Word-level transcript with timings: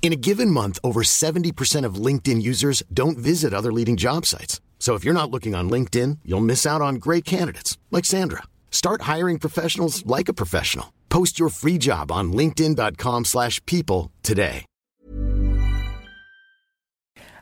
In 0.00 0.12
a 0.12 0.16
given 0.16 0.50
month, 0.50 0.78
over 0.82 1.02
70% 1.02 1.84
of 1.84 1.96
LinkedIn 1.96 2.40
users 2.40 2.82
don't 2.94 3.18
visit 3.18 3.52
other 3.52 3.70
leading 3.72 3.96
job 3.96 4.24
sites. 4.24 4.60
So 4.78 4.94
if 4.94 5.04
you're 5.04 5.12
not 5.12 5.30
looking 5.30 5.54
on 5.54 5.68
LinkedIn, 5.68 6.20
you'll 6.24 6.40
miss 6.40 6.64
out 6.64 6.80
on 6.80 6.94
great 6.94 7.26
candidates 7.26 7.76
like 7.90 8.06
Sandra. 8.06 8.44
Start 8.70 9.02
hiring 9.02 9.38
professionals 9.38 10.06
like 10.06 10.30
a 10.30 10.32
professional. 10.34 10.86
Post 11.10 11.38
your 11.38 11.50
free 11.50 11.76
job 11.78 12.10
on 12.12 12.32
linkedin.com/people 12.32 13.24
slash 13.24 13.60
people 13.66 14.10
today. 14.22 14.64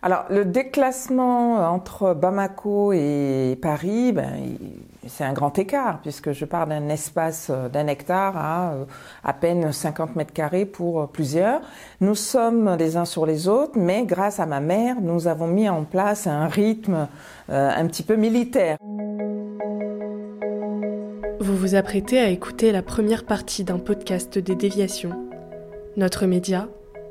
Alors, 0.02 0.26
le 0.30 0.44
déclassement 0.44 1.58
entre 1.74 2.14
Bamako 2.14 2.92
et 2.92 3.56
Paris, 3.60 4.12
ben, 4.12 4.36
il- 4.36 4.82
c'est 5.08 5.24
un 5.24 5.32
grand 5.32 5.58
écart, 5.58 6.00
puisque 6.02 6.32
je 6.32 6.44
pars 6.44 6.66
d'un 6.66 6.88
espace 6.88 7.48
euh, 7.50 7.68
d'un 7.68 7.86
hectare 7.86 8.36
à 8.36 8.72
euh, 8.72 8.84
à 9.24 9.32
peine 9.32 9.72
50 9.72 10.16
mètres 10.16 10.32
carrés 10.32 10.66
pour 10.66 11.00
euh, 11.00 11.06
plusieurs. 11.06 11.60
Nous 12.00 12.14
sommes 12.14 12.76
les 12.78 12.96
uns 12.96 13.04
sur 13.04 13.26
les 13.26 13.48
autres, 13.48 13.78
mais 13.78 14.04
grâce 14.04 14.40
à 14.40 14.46
ma 14.46 14.60
mère, 14.60 15.00
nous 15.00 15.28
avons 15.28 15.46
mis 15.46 15.68
en 15.68 15.84
place 15.84 16.26
un 16.26 16.46
rythme 16.46 17.08
un 17.48 17.86
petit 17.86 18.02
peu 18.02 18.16
militaire. 18.16 18.76
Vous 21.40 21.56
vous 21.56 21.74
apprêtez 21.74 22.18
à 22.18 22.28
écouter 22.28 22.72
la 22.72 22.82
première 22.82 23.24
partie 23.24 23.64
d'un 23.64 23.78
podcast 23.78 24.38
des 24.38 24.54
déviations. 24.54 25.28
Notre 25.96 26.26
média 26.26 26.68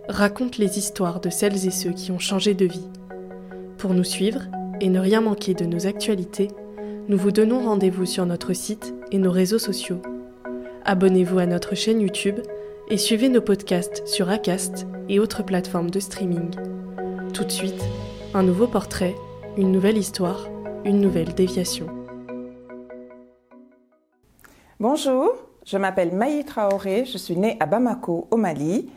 raconte 0.09 0.57
les 0.57 0.77
histoires 0.77 1.19
de 1.19 1.29
celles 1.29 1.65
et 1.65 1.71
ceux 1.71 1.91
qui 1.91 2.11
ont 2.11 2.19
changé 2.19 2.53
de 2.53 2.65
vie. 2.65 2.87
Pour 3.77 3.93
nous 3.93 4.03
suivre 4.03 4.41
et 4.81 4.89
ne 4.89 4.99
rien 4.99 5.21
manquer 5.21 5.53
de 5.53 5.65
nos 5.65 5.87
actualités, 5.87 6.49
nous 7.07 7.17
vous 7.17 7.31
donnons 7.31 7.63
rendez-vous 7.63 8.05
sur 8.05 8.25
notre 8.25 8.53
site 8.53 8.95
et 9.11 9.19
nos 9.19 9.31
réseaux 9.31 9.59
sociaux. 9.59 10.01
Abonnez-vous 10.85 11.37
à 11.37 11.45
notre 11.45 11.75
chaîne 11.75 12.01
YouTube 12.01 12.39
et 12.89 12.97
suivez 12.97 13.29
nos 13.29 13.41
podcasts 13.41 14.07
sur 14.07 14.29
Acast 14.29 14.87
et 15.07 15.19
autres 15.19 15.43
plateformes 15.43 15.91
de 15.91 15.99
streaming. 15.99 16.49
Tout 17.31 17.43
de 17.43 17.51
suite, 17.51 17.83
un 18.33 18.41
nouveau 18.41 18.65
portrait, 18.65 19.15
une 19.55 19.71
nouvelle 19.71 19.97
histoire, 19.97 20.47
une 20.83 20.99
nouvelle 20.99 21.35
déviation. 21.35 21.85
Bonjour, 24.79 25.35
je 25.63 25.77
m'appelle 25.77 26.11
Maï 26.11 26.43
Traoré, 26.43 27.05
je 27.05 27.19
suis 27.19 27.37
née 27.37 27.55
à 27.59 27.67
Bamako, 27.67 28.27
au 28.31 28.37
Mali, 28.37 28.89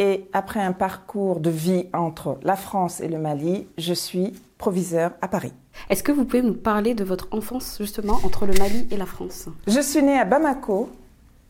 et 0.00 0.24
après 0.32 0.60
un 0.60 0.72
parcours 0.72 1.38
de 1.38 1.50
vie 1.50 1.86
entre 1.92 2.38
la 2.42 2.56
France 2.56 3.00
et 3.00 3.08
le 3.08 3.18
Mali, 3.18 3.68
je 3.78 3.94
suis 3.94 4.32
proviseur 4.62 5.10
à 5.20 5.26
Paris. 5.26 5.52
Est-ce 5.90 6.04
que 6.04 6.12
vous 6.12 6.24
pouvez 6.24 6.40
nous 6.40 6.54
parler 6.54 6.94
de 6.94 7.02
votre 7.02 7.26
enfance 7.32 7.78
justement 7.80 8.20
entre 8.22 8.46
le 8.46 8.52
Mali 8.60 8.86
et 8.92 8.96
la 8.96 9.06
France? 9.06 9.48
Je 9.66 9.80
suis 9.80 10.04
née 10.04 10.16
à 10.16 10.24
Bamako, 10.24 10.88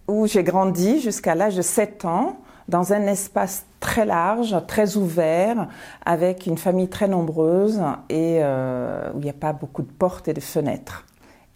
où 0.08 0.27
j'ai 0.27 0.42
grandi 0.42 0.98
jusqu'à 0.98 1.34
l'âge 1.34 1.55
de 1.55 1.60
7 1.60 2.06
ans, 2.06 2.38
dans 2.68 2.94
un 2.94 3.02
espace 3.02 3.66
très 3.80 4.06
large, 4.06 4.56
très 4.66 4.96
ouvert, 4.96 5.68
avec 6.06 6.46
une 6.46 6.56
famille 6.56 6.88
très 6.88 7.06
nombreuse 7.06 7.83
et 8.08 8.38
euh, 8.40 9.10
où 9.14 9.18
il 9.18 9.24
n'y 9.24 9.30
a 9.30 9.34
pas 9.34 9.52
beaucoup 9.52 9.83
de 9.83 9.92
portes 9.92 10.28
et 10.28 10.33
de 10.33 10.40
fenêtres. 10.40 11.05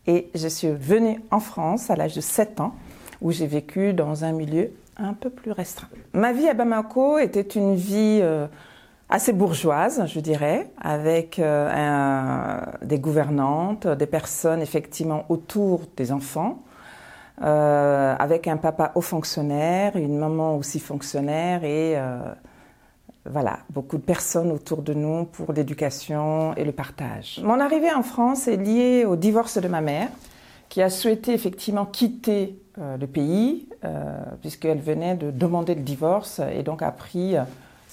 Et 0.07 0.29
je 0.35 0.49
suis 0.49 0.69
venue 0.69 1.23
en 1.31 1.41
France 1.41 1.89
à 1.89 1.97
l'âge 1.97 2.15
de 2.15 2.21
7 2.21 2.61
ans, 2.61 2.75
où 3.23 3.33
j'ai 3.33 3.47
vécu 3.47 3.95
dans 3.95 4.25
un 4.25 4.33
milieu 4.33 4.73
un 4.99 5.15
peu 5.15 5.31
plus 5.31 5.53
restreint. 5.53 5.89
Ma 6.13 6.35
vie 6.35 6.51
à 6.51 6.53
Bamako 6.53 7.17
était 7.17 7.41
une 7.41 7.77
vie 7.77 8.21
euh, 8.21 8.47
assez 9.09 9.33
bourgeoise, 9.33 10.05
je 10.07 10.21
dirais, 10.21 10.71
avec 10.81 11.39
euh, 11.39 12.61
des 12.83 12.99
gouvernantes, 12.99 13.87
des 13.87 14.07
personnes 14.07 14.61
effectivement 14.61 15.25
autour 15.29 15.83
des 15.97 16.13
enfants, 16.13 16.63
euh, 17.43 18.17
avec 18.19 18.49
un 18.49 18.57
papa 18.57 18.93
haut 18.95 19.01
fonctionnaire, 19.01 19.97
une 19.97 20.19
maman 20.19 20.57
aussi 20.57 20.81
fonctionnaire 20.81 21.63
et 21.65 21.97
euh, 21.97 22.19
voilà, 23.27 23.59
beaucoup 23.71 23.97
de 23.97 24.03
personnes 24.03 24.51
autour 24.51 24.83
de 24.83 24.95
nous 24.95 25.25
pour 25.25 25.53
l'éducation 25.53 26.55
et 26.57 26.65
le 26.65 26.73
partage. 26.73 27.41
Mon 27.45 27.61
arrivée 27.61 27.93
en 27.93 28.03
France 28.03 28.49
est 28.49 28.57
liée 28.57 29.05
au 29.05 29.17
divorce 29.17 29.59
de 29.59 29.69
ma 29.69 29.81
mère, 29.81 30.09
qui 30.69 30.83
a 30.83 30.91
souhaité 30.91 31.33
effectivement 31.33 31.87
quitter 31.87 32.59
le 32.77 33.07
pays, 33.07 33.69
puisqu'elle 34.43 34.81
venait 34.81 35.15
de 35.15 35.31
demander 35.31 35.75
le 35.75 35.81
divorce 35.81 36.41
et 36.53 36.63
donc 36.63 36.83
a 36.83 36.91
pris 36.91 37.37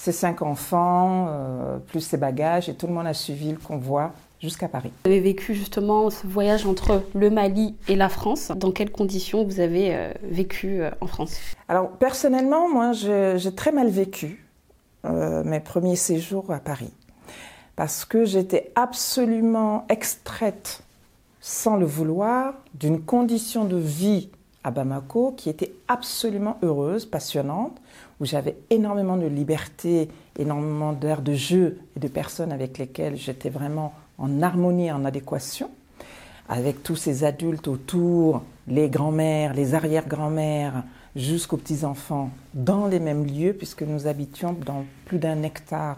ses 0.04 0.12
cinq 0.12 0.42
enfants, 0.42 1.28
euh, 1.30 1.78
plus 1.78 2.02
ses 2.02 2.18
bagages, 2.18 2.68
et 2.68 2.74
tout 2.74 2.88
le 2.88 2.94
monde 2.94 3.08
a 3.08 3.14
suivi 3.14 3.52
le 3.52 3.58
convoi 3.58 4.12
jusqu'à 4.42 4.68
Paris. 4.68 4.92
Vous 5.06 5.12
avez 5.12 5.22
vécu 5.22 5.54
justement 5.54 6.10
ce 6.10 6.28
voyage 6.28 6.66
entre 6.66 7.04
le 7.16 7.30
Mali 7.30 7.78
et 7.88 7.96
la 7.96 8.10
France. 8.10 8.52
Dans 8.54 8.72
quelles 8.72 8.92
conditions 8.92 9.46
vous 9.46 9.62
avez 9.62 9.96
euh, 9.96 10.12
vécu 10.22 10.82
euh, 10.82 10.92
en 11.00 11.08
France? 11.08 11.38
Alors 11.70 11.90
personnellement, 11.92 12.68
moi, 12.68 12.92
j'ai 12.92 13.56
très 13.56 13.72
mal 13.72 13.88
vécu 13.88 14.46
mes 15.06 15.60
premiers 15.60 15.98
séjours 15.98 16.50
à 16.52 16.60
Paris 16.60 16.94
parce 17.76 18.06
que 18.06 18.24
j'étais 18.24 18.72
absolument 18.76 19.86
extraite, 19.90 20.84
sans 21.42 21.76
le 21.76 21.86
vouloir, 21.86 22.54
d'une 22.74 23.02
condition 23.02 23.66
de 23.66 23.76
vie 23.76 24.30
à 24.64 24.72
Bamako 24.72 25.34
qui 25.36 25.50
était 25.50 25.74
absolument 25.90 26.58
heureuse, 26.62 27.06
passionnante, 27.06 27.78
où 28.24 28.26
j'avais 28.26 28.56
énormément 28.70 29.18
de 29.18 29.28
liberté, 29.28 30.08
énormément 30.40 30.94
d'air 30.94 31.22
de 31.22 31.34
jeu 31.34 31.78
et 31.98 32.00
de 32.00 32.08
personnes 32.08 32.54
avec 32.54 32.78
lesquelles 32.78 33.18
j'étais 33.18 33.50
vraiment 33.50 33.94
en 34.18 34.42
harmonie, 34.42 34.92
en 34.92 35.04
adéquation 35.04 35.70
avec 36.48 36.84
tous 36.84 36.96
ces 36.96 37.24
adultes 37.24 37.68
autour, 37.68 38.44
les 38.68 38.90
grands-mères, 38.90 39.54
les 39.54 39.76
arrière-grands-mères, 39.76 40.84
jusqu'aux 41.16 41.58
petits-enfants, 41.58 42.32
dans 42.54 42.88
les 42.88 43.00
mêmes 43.00 43.26
lieux, 43.26 43.54
puisque 43.54 43.84
nous 43.84 44.08
habitions 44.08 44.54
dans 44.66 44.86
plus 45.06 45.20
d'un 45.20 45.44
hectare 45.44 45.98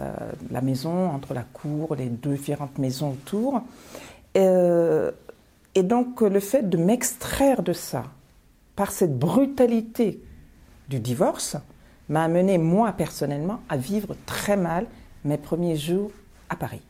euh, 0.00 0.12
la 0.50 0.60
maison, 0.60 1.10
entre 1.10 1.34
la 1.34 1.42
cour, 1.42 1.94
les 1.96 2.06
deux 2.06 2.34
différentes 2.34 2.78
maisons 2.78 3.10
autour. 3.12 3.62
Euh, 4.36 5.10
et 5.74 5.82
donc 5.82 6.20
le 6.20 6.40
fait 6.40 6.68
de 6.68 6.76
m'extraire 6.76 7.62
de 7.62 7.72
ça, 7.72 8.04
par 8.76 8.90
cette 8.90 9.18
brutalité 9.18 10.20
du 10.88 11.00
divorce, 11.00 11.56
m'a 12.08 12.24
amené, 12.24 12.58
moi 12.58 12.92
personnellement, 12.92 13.60
à 13.68 13.76
vivre 13.76 14.16
très 14.26 14.56
mal 14.56 14.86
mes 15.24 15.38
premiers 15.38 15.76
jours 15.76 16.10
à 16.48 16.56
Paris. 16.56 16.82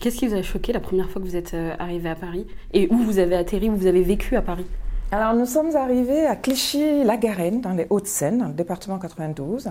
Qu'est-ce 0.00 0.16
qui 0.16 0.28
vous 0.28 0.34
a 0.34 0.42
choqué 0.42 0.72
la 0.72 0.80
première 0.80 1.10
fois 1.10 1.20
que 1.20 1.26
vous 1.26 1.36
êtes 1.36 1.54
euh, 1.54 1.74
arrivé 1.78 2.08
à 2.08 2.14
Paris? 2.14 2.46
Et 2.72 2.88
où 2.90 2.98
vous 2.98 3.18
avez 3.18 3.36
atterri, 3.36 3.68
où 3.68 3.76
vous 3.76 3.86
avez 3.86 4.02
vécu 4.02 4.36
à 4.36 4.42
Paris? 4.42 4.66
Alors, 5.10 5.34
nous 5.34 5.44
sommes 5.44 5.76
arrivés 5.76 6.26
à 6.26 6.36
Clichy-la-Garenne, 6.36 7.60
dans 7.60 7.72
les 7.72 7.86
Hauts-de-Seine, 7.90 8.38
dans 8.38 8.46
le 8.46 8.54
département 8.54 8.98
92. 8.98 9.70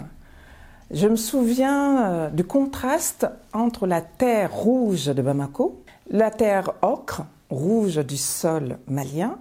Je 0.92 1.08
me 1.08 1.16
souviens 1.16 2.04
euh, 2.04 2.30
du 2.30 2.44
contraste 2.44 3.26
entre 3.54 3.88
la 3.88 4.02
terre 4.02 4.54
rouge 4.54 5.08
de 5.08 5.22
Bamako, 5.22 5.82
la 6.12 6.30
terre 6.30 6.74
ocre, 6.82 7.24
rouge 7.50 7.98
du 8.06 8.18
sol 8.18 8.78
malien, 8.88 9.40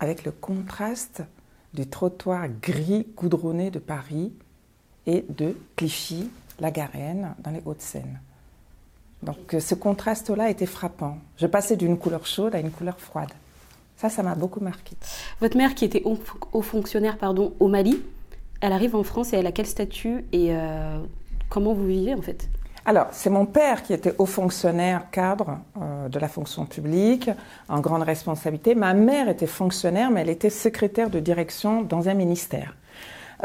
avec 0.00 0.24
le 0.24 0.30
contraste 0.30 1.22
du 1.74 1.86
trottoir 1.86 2.46
gris 2.62 3.06
goudronné 3.16 3.70
de 3.70 3.78
Paris 3.78 4.32
et 5.06 5.24
de 5.28 5.56
Clichy-la-Garenne, 5.76 7.34
dans 7.40 7.50
les 7.50 7.60
Hauts-de-Seine. 7.64 8.20
Donc, 9.22 9.54
euh, 9.54 9.60
ce 9.60 9.74
contraste-là 9.74 10.50
était 10.50 10.66
frappant. 10.66 11.18
Je 11.36 11.46
passais 11.46 11.76
d'une 11.76 11.98
couleur 11.98 12.26
chaude 12.26 12.54
à 12.54 12.60
une 12.60 12.70
couleur 12.70 13.00
froide. 13.00 13.30
Ça, 13.96 14.08
ça 14.08 14.22
m'a 14.22 14.34
beaucoup 14.34 14.60
marqué. 14.60 14.96
Votre 15.40 15.56
mère, 15.56 15.74
qui 15.74 15.84
était 15.84 16.02
haut 16.04 16.62
fonctionnaire 16.62 17.18
pardon, 17.18 17.54
au 17.60 17.68
Mali, 17.68 18.02
elle 18.60 18.72
arrive 18.72 18.96
en 18.96 19.02
France 19.02 19.32
et 19.32 19.36
elle 19.36 19.46
a 19.46 19.52
quel 19.52 19.66
statut 19.66 20.24
et 20.32 20.48
euh, 20.50 20.98
comment 21.48 21.74
vous 21.74 21.86
vivez 21.86 22.14
en 22.14 22.22
fait? 22.22 22.48
Alors, 22.86 23.06
c'est 23.12 23.30
mon 23.30 23.46
père 23.46 23.82
qui 23.82 23.94
était 23.94 24.14
haut 24.18 24.26
fonctionnaire 24.26 25.10
cadre 25.10 25.58
euh, 25.80 26.08
de 26.08 26.18
la 26.18 26.28
fonction 26.28 26.66
publique, 26.66 27.30
en 27.68 27.80
grande 27.80 28.02
responsabilité. 28.02 28.74
Ma 28.74 28.92
mère 28.92 29.28
était 29.28 29.46
fonctionnaire, 29.46 30.10
mais 30.10 30.20
elle 30.20 30.30
était 30.30 30.50
secrétaire 30.50 31.08
de 31.08 31.18
direction 31.18 31.82
dans 31.82 32.08
un 32.08 32.14
ministère. 32.14 32.76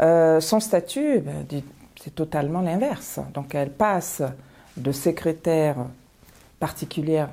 Euh, 0.00 0.40
son 0.40 0.60
statut, 0.60 1.20
ben, 1.20 1.46
c'est 1.98 2.14
totalement 2.14 2.60
l'inverse. 2.60 3.18
Donc, 3.32 3.54
elle 3.54 3.70
passe 3.70 4.22
de 4.76 4.92
secrétaire 4.92 5.76
particulière 6.58 7.30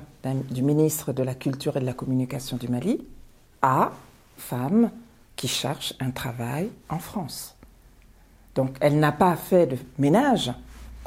du 0.50 0.62
ministre 0.62 1.12
de 1.12 1.22
la 1.22 1.34
Culture 1.34 1.76
et 1.76 1.80
de 1.80 1.86
la 1.86 1.92
Communication 1.92 2.56
du 2.56 2.68
Mali 2.68 3.06
à 3.62 3.92
femme 4.36 4.90
qui 5.36 5.48
cherche 5.48 5.94
un 6.00 6.10
travail 6.10 6.70
en 6.88 6.98
France. 6.98 7.54
Donc 8.54 8.76
elle 8.80 8.98
n'a 8.98 9.12
pas 9.12 9.36
fait 9.36 9.66
de 9.66 9.76
ménage, 9.98 10.52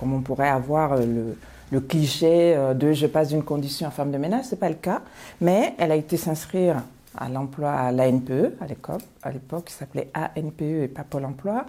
comme 0.01 0.13
on 0.13 0.19
pourrait 0.19 0.49
avoir 0.49 0.97
le, 0.97 1.37
le 1.71 1.79
cliché 1.79 2.57
de 2.75 2.91
je 2.91 3.07
passe 3.07 3.29
d'une 3.29 3.43
condition 3.43 3.87
à 3.87 3.91
femme 3.91 4.11
de 4.11 4.17
ménage, 4.17 4.45
ce 4.45 4.51
n'est 4.51 4.59
pas 4.59 4.67
le 4.67 4.75
cas, 4.75 5.01
mais 5.39 5.75
elle 5.77 5.93
a 5.93 5.95
été 5.95 6.17
s'inscrire 6.17 6.81
à 7.17 7.29
l'emploi 7.29 7.71
à 7.71 7.91
l'ANPE, 7.91 8.55
à 8.59 8.67
l'époque, 8.67 9.01
à 9.23 9.31
l'époque 9.31 9.65
qui 9.65 9.73
s'appelait 9.73 10.09
ANPE 10.15 10.61
et 10.61 10.87
pas 10.87 11.03
Pôle 11.03 11.25
emploi. 11.25 11.65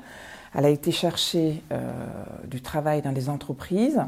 Elle 0.55 0.67
a 0.67 0.71
été 0.71 0.93
chercher 0.93 1.63
euh, 1.73 1.93
du 2.47 2.61
travail 2.61 3.03
dans 3.03 3.13
des 3.13 3.29
entreprises. 3.29 4.01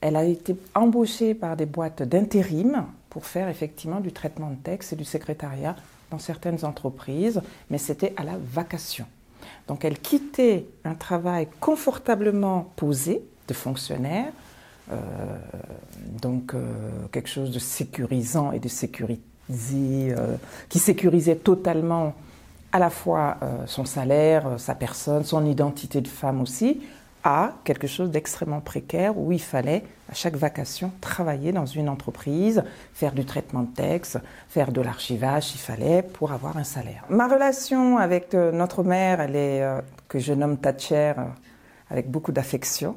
Elle 0.00 0.16
a 0.16 0.24
été 0.24 0.56
embauchée 0.74 1.34
par 1.34 1.56
des 1.56 1.66
boîtes 1.66 2.02
d'intérim 2.02 2.84
pour 3.08 3.26
faire 3.26 3.48
effectivement 3.48 4.00
du 4.00 4.12
traitement 4.12 4.50
de 4.50 4.56
texte 4.56 4.92
et 4.92 4.96
du 4.96 5.04
secrétariat 5.04 5.76
dans 6.10 6.18
certaines 6.18 6.64
entreprises, 6.64 7.40
mais 7.70 7.78
c'était 7.78 8.12
à 8.16 8.24
la 8.24 8.34
vacation. 8.38 9.06
Donc 9.68 9.84
elle 9.84 9.98
quittait 9.98 10.66
un 10.84 10.94
travail 10.94 11.48
confortablement 11.60 12.70
posé 12.76 13.24
de 13.48 13.54
fonctionnaire, 13.54 14.32
euh, 14.92 14.96
donc 16.22 16.54
euh, 16.54 16.60
quelque 17.10 17.28
chose 17.28 17.50
de 17.50 17.58
sécurisant 17.58 18.52
et 18.52 18.60
de 18.60 18.68
sécurité 18.68 19.22
euh, 19.50 20.36
qui 20.68 20.78
sécurisait 20.78 21.36
totalement 21.36 22.14
à 22.72 22.78
la 22.78 22.90
fois 22.90 23.38
son 23.66 23.86
salaire, 23.86 24.58
sa 24.58 24.74
personne, 24.74 25.24
son 25.24 25.46
identité 25.46 26.02
de 26.02 26.08
femme 26.08 26.42
aussi, 26.42 26.82
à 27.24 27.52
quelque 27.64 27.86
chose 27.86 28.10
d'extrêmement 28.10 28.60
précaire 28.60 29.16
où 29.16 29.32
il 29.32 29.40
fallait 29.40 29.82
à 30.10 30.14
chaque 30.14 30.36
vacation 30.36 30.92
travailler 31.00 31.52
dans 31.52 31.64
une 31.64 31.88
entreprise, 31.88 32.62
faire 32.92 33.12
du 33.12 33.24
traitement 33.24 33.62
de 33.62 33.74
texte, 33.74 34.18
faire 34.50 34.72
de 34.72 34.82
l'archivage 34.82 35.44
s'il 35.44 35.60
fallait 35.60 36.02
pour 36.02 36.32
avoir 36.32 36.58
un 36.58 36.64
salaire. 36.64 37.04
Ma 37.08 37.28
relation 37.28 37.96
avec 37.96 38.34
notre 38.34 38.82
mère, 38.82 39.20
elle 39.22 39.36
est 39.36 39.64
que 40.08 40.18
je 40.18 40.34
nomme 40.34 40.58
Thatcher 40.58 41.14
avec 41.88 42.10
beaucoup 42.10 42.32
d'affection. 42.32 42.96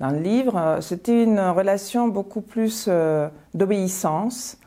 Dans 0.00 0.10
le 0.10 0.18
livre, 0.18 0.78
c'était 0.80 1.22
une 1.22 1.38
relation 1.38 2.08
beaucoup 2.08 2.40
plus 2.40 2.88
d'obéissance, 3.54 4.58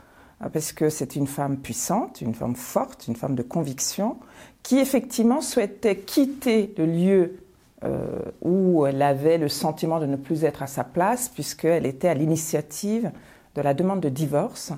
ah, 0.44 0.50
parce 0.50 0.74
que 0.74 0.90
c'est 0.90 1.16
une 1.16 1.28
femme 1.28 1.58
puissante, 1.58 2.22
une 2.22 2.34
femme 2.34 2.56
forte, 2.56 3.08
une 3.08 3.16
femme 3.16 3.36
de 3.36 3.44
conviction, 3.44 4.18
qui 4.62 4.80
effectivement 4.80 5.42
souhaitait 5.42 5.98
quitter 5.98 6.74
le 6.78 6.86
lieu 6.86 7.38
euh, 7.86 8.20
où 8.42 8.86
elle 8.86 9.02
avait 9.02 9.38
le 9.38 9.48
sentiment 9.48 10.00
de 10.00 10.06
ne 10.06 10.18
plus 10.18 10.44
être 10.44 10.62
à 10.62 10.68
sa 10.68 10.84
place, 10.84 11.30
puisqu'elle 11.30 11.86
était 11.86 12.10
à 12.10 12.14
l'initiative 12.14 13.12
de 13.56 13.62
la 13.62 13.74
demande 13.74 14.02
de 14.02 14.10
divorce, 14.10 14.74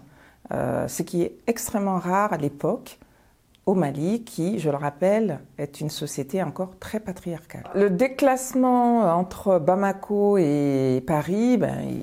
euh, 0.54 0.88
ce 0.88 1.02
qui 1.02 1.24
est 1.24 1.36
extrêmement 1.48 1.98
rare 1.98 2.32
à 2.32 2.38
l'époque 2.38 3.00
au 3.66 3.74
Mali, 3.74 4.24
qui, 4.24 4.60
je 4.60 4.70
le 4.70 4.76
rappelle, 4.76 5.40
est 5.58 5.82
une 5.82 5.90
société 5.90 6.44
encore 6.44 6.78
très 6.80 7.00
patriarcale. 7.00 7.64
Le 7.74 7.90
déclassement 7.90 9.02
entre 9.18 9.58
Bamako 9.60 10.38
et 10.38 11.04
Paris, 11.06 11.58
ben, 11.58 12.02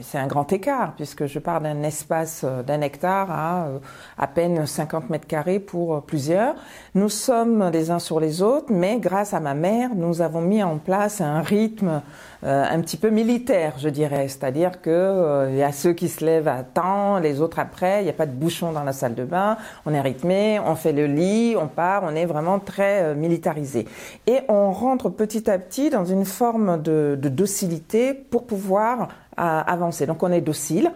c'est 0.00 0.18
un 0.18 0.26
grand 0.26 0.52
écart, 0.52 0.94
puisque 0.96 1.26
je 1.26 1.38
pars 1.38 1.60
d'un 1.60 1.82
espace 1.84 2.42
euh, 2.44 2.62
d'un 2.64 2.80
hectare 2.80 3.30
à 3.30 3.66
euh, 3.66 3.78
à 4.18 4.26
peine 4.26 4.66
50 4.66 5.08
mètres 5.08 5.26
carrés 5.26 5.60
pour 5.60 5.94
euh, 5.94 6.00
plusieurs. 6.04 6.56
Nous 6.96 7.08
sommes 7.08 7.70
les 7.72 7.92
uns 7.92 8.00
sur 8.00 8.18
les 8.18 8.42
autres, 8.42 8.72
mais 8.72 8.98
grâce 8.98 9.34
à 9.34 9.40
ma 9.40 9.54
mère, 9.54 9.90
nous 9.94 10.20
avons 10.20 10.40
mis 10.40 10.62
en 10.62 10.78
place 10.78 11.20
un 11.20 11.40
rythme 11.40 12.02
un 12.46 12.78
petit 12.82 12.98
peu 12.98 13.08
militaire, 13.08 13.72
je 13.78 13.88
dirais. 13.88 14.28
C'est-à-dire 14.28 14.82
qu'il 14.82 14.92
y 14.92 15.62
a 15.62 15.72
ceux 15.72 15.94
qui 15.94 16.10
se 16.10 16.22
lèvent 16.22 16.46
à 16.46 16.62
temps, 16.62 17.18
les 17.18 17.40
autres 17.40 17.58
après, 17.58 18.02
il 18.02 18.04
n'y 18.04 18.10
a 18.10 18.14
pas 18.14 18.26
de 18.26 18.32
bouchon 18.32 18.70
dans 18.70 18.84
la 18.84 18.92
salle 18.92 19.14
de 19.14 19.24
bain, 19.24 19.56
on 19.86 19.94
est 19.94 20.00
rythmé, 20.00 20.60
on 20.60 20.74
fait 20.74 20.92
le 20.92 21.06
lit, 21.06 21.56
on 21.58 21.68
part, 21.68 22.02
on 22.04 22.14
est 22.14 22.26
vraiment 22.26 22.58
très 22.58 23.14
militarisé. 23.14 23.86
Et 24.26 24.40
on 24.48 24.72
rentre 24.72 25.08
petit 25.08 25.50
à 25.50 25.58
petit 25.58 25.88
dans 25.88 26.04
une 26.04 26.26
forme 26.26 26.82
de, 26.82 27.18
de 27.18 27.28
docilité 27.30 28.12
pour 28.12 28.44
pouvoir 28.44 29.08
avancer. 29.36 30.06
Donc 30.06 30.22
on 30.22 30.32
est 30.32 30.40
docile, 30.40 30.92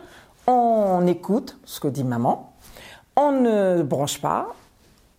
on 0.46 1.06
écoute 1.06 1.58
ce 1.64 1.81
que 1.81 1.88
dit 1.88 2.05
maman, 2.05 2.52
on 3.17 3.32
ne 3.32 3.82
branche 3.82 4.20
pas, 4.20 4.55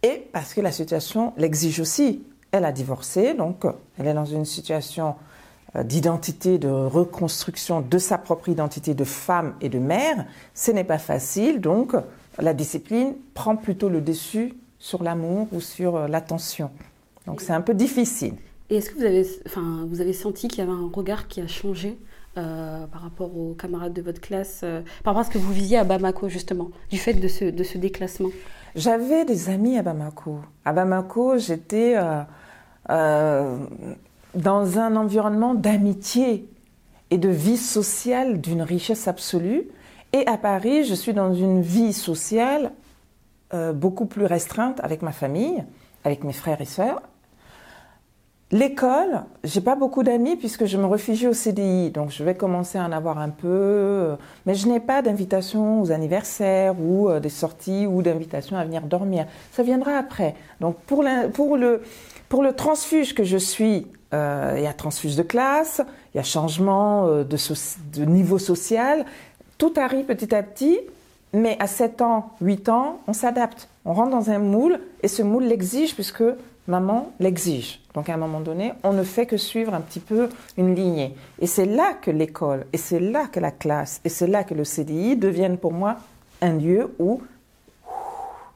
et 0.04 0.28
parce 0.32 0.54
que 0.54 0.62
la 0.62 0.72
situation 0.72 1.34
l'exige 1.38 1.80
aussi. 1.80 2.24
Elle 2.52 2.66
a 2.66 2.72
divorcé, 2.72 3.36
donc 3.36 3.66
elle 4.00 4.08
est 4.08 4.14
dans 4.14 4.26
une 4.26 4.46
situation 4.46 5.16
euh, 5.76 5.84
d'identité, 5.84 6.58
de 6.58 6.68
reconstruction 6.68 7.82
de 7.82 7.98
sa 8.00 8.18
propre 8.18 8.50
identité 8.50 8.96
de 8.96 9.04
femme 9.04 9.54
et 9.62 9.70
de 9.70 9.78
mère. 9.78 10.26
Ce 10.56 10.72
n'est 10.72 10.84
pas 10.84 10.98
facile, 10.98 11.62
donc 11.62 11.94
la 12.40 12.56
discipline 12.56 13.14
prend 13.36 13.56
plutôt 13.56 13.88
le 13.88 14.02
dessus 14.02 14.56
sur 14.80 15.04
l'amour 15.04 15.48
ou 15.52 15.62
sur 15.62 15.96
euh, 15.96 16.08
l'attention. 16.08 16.72
Donc 17.28 17.42
c'est 17.42 17.54
un 17.54 17.62
peu 17.62 17.76
difficile. 17.76 18.34
Et 18.72 18.78
est-ce 18.78 18.90
que 18.90 18.96
vous 18.96 19.06
avez, 19.06 19.28
enfin, 19.46 19.86
vous 19.88 20.02
avez 20.02 20.14
senti 20.14 20.48
qu'il 20.48 20.60
y 20.60 20.62
avait 20.62 20.72
un 20.72 20.90
regard 20.92 21.28
qui 21.28 21.42
a 21.42 21.48
changé? 21.48 22.00
Euh, 22.38 22.86
par 22.86 23.02
rapport 23.02 23.36
aux 23.36 23.56
camarades 23.56 23.92
de 23.92 24.04
votre 24.04 24.22
classe, 24.22 24.62
euh, 24.64 24.82
par 25.04 25.16
rapport 25.16 25.22
à 25.22 25.24
ce 25.24 25.32
que 25.32 25.40
vous 25.40 25.52
visiez 25.52 25.80
à 25.80 25.84
Bamako 25.84 26.30
justement, 26.30 26.70
du 26.92 27.00
fait 27.00 27.16
de 27.16 27.28
ce, 27.28 27.78
déclassement 27.78 28.30
J'avais 28.76 29.26
des 29.26 29.50
amis 29.50 29.80
à 29.80 29.82
Bamako. 29.82 30.38
À 30.64 30.72
Bamako, 30.72 31.40
j'étais 31.40 31.98
euh, 32.90 33.58
dans 34.36 34.78
un 34.78 34.96
environnement 34.96 35.56
d'amitié 35.56 36.48
et 37.10 37.18
de 37.18 37.30
vie 37.30 37.58
sociale 37.58 38.40
d'une 38.40 38.62
richesse 38.62 39.08
absolue. 39.08 39.64
Et 40.14 40.28
à 40.28 40.38
Paris, 40.38 40.84
je 40.84 40.94
suis 40.94 41.14
dans 41.14 41.34
une 41.34 41.62
vie 41.62 41.94
sociale 41.94 42.72
beaucoup 43.74 44.06
plus 44.06 44.26
restreinte 44.26 44.80
avec 44.84 45.02
ma 45.02 45.12
famille, 45.12 45.64
avec 46.04 46.24
mes 46.24 46.34
frères 46.34 46.62
et 46.62 46.66
sœurs, 46.66 47.02
L'école, 48.52 49.26
j'ai 49.44 49.62
pas 49.62 49.76
beaucoup 49.76 50.02
d'amis 50.02 50.36
puisque 50.36 50.66
je 50.66 50.76
me 50.78 50.88
réfugie 50.88 51.28
au 51.28 51.34
CDI, 51.34 51.92
donc 51.92 52.10
je 52.10 52.24
vais 52.24 52.34
commencer 52.34 52.80
à 52.80 52.84
en 52.84 52.92
avoir 52.92 53.20
un 53.20 53.30
peu, 53.30 54.16
mais 54.48 54.56
je 54.56 54.68
n'ai 54.68 54.80
pas 54.80 55.04
d'invitation 55.04 55.84
aux 55.84 55.92
anniversaires 55.92 56.74
ou 56.82 57.10
euh, 57.10 57.20
des 57.20 57.30
sorties 57.30 57.86
ou 57.86 58.02
d'invitation 58.02 58.58
à 58.58 58.66
venir 58.66 58.82
dormir. 58.82 59.28
Ça 59.52 59.62
viendra 59.62 59.92
après. 59.92 60.34
Donc 60.62 60.78
pour, 60.88 61.06
pour, 61.34 61.58
le, 61.58 61.84
pour 62.28 62.42
le 62.42 62.54
transfuge 62.54 63.14
que 63.14 63.24
je 63.24 63.38
suis, 63.38 63.86
euh, 64.16 64.56
il 64.58 64.64
y 64.64 64.68
a 64.68 64.74
transfuge 64.74 65.16
de 65.16 65.22
classe, 65.22 65.84
il 66.16 66.18
y 66.18 66.20
a 66.20 66.24
changement 66.24 67.06
euh, 67.06 67.24
de, 67.24 67.38
de 67.94 68.06
niveau 68.06 68.40
social, 68.40 69.06
tout 69.60 69.74
arrive 69.78 70.06
petit 70.06 70.34
à 70.34 70.42
petit, 70.42 70.80
mais 71.34 71.56
à 71.60 71.68
7 71.68 72.02
ans, 72.02 72.32
8 72.42 72.70
ans, 72.70 73.00
on 73.06 73.14
s'adapte. 73.14 73.70
On 73.86 73.94
rentre 73.94 74.10
dans 74.10 74.32
un 74.32 74.40
moule 74.40 74.80
et 75.04 75.08
ce 75.08 75.22
moule 75.22 75.44
l'exige 75.44 75.94
puisque 75.94 76.24
maman 76.70 77.12
l'exige. 77.20 77.82
Donc 77.94 78.08
à 78.08 78.14
un 78.14 78.18
moment 78.18 78.40
donné, 78.40 78.72
on 78.84 78.94
ne 78.94 79.04
fait 79.04 79.26
que 79.26 79.36
suivre 79.36 79.74
un 79.74 79.82
petit 79.82 80.00
peu 80.00 80.30
une 80.58 80.76
lignée. 80.76 81.16
Et 81.40 81.48
c'est 81.48 81.66
là 81.66 81.94
que 81.94 82.12
l'école, 82.12 82.66
et 82.72 82.78
c'est 82.78 83.00
là 83.00 83.28
que 83.28 83.40
la 83.40 83.52
classe, 83.52 84.00
et 84.06 84.10
c'est 84.10 84.28
là 84.28 84.44
que 84.44 84.54
le 84.54 84.64
CDI 84.64 85.18
deviennent 85.18 85.58
pour 85.58 85.74
moi 85.74 85.98
un 86.42 86.54
lieu 86.54 86.94
où 87.00 87.22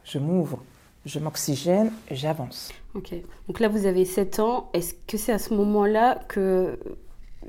je 0.05 0.19
m'ouvre, 0.19 0.59
je 1.05 1.19
m'oxygène, 1.19 1.91
j'avance. 2.11 2.71
Ok. 2.95 3.13
Donc 3.47 3.59
là, 3.59 3.67
vous 3.67 3.85
avez 3.85 4.05
7 4.05 4.39
ans. 4.39 4.69
Est-ce 4.73 4.93
que 5.07 5.17
c'est 5.17 5.33
à 5.33 5.39
ce 5.39 5.53
moment-là 5.53 6.19
que 6.27 6.79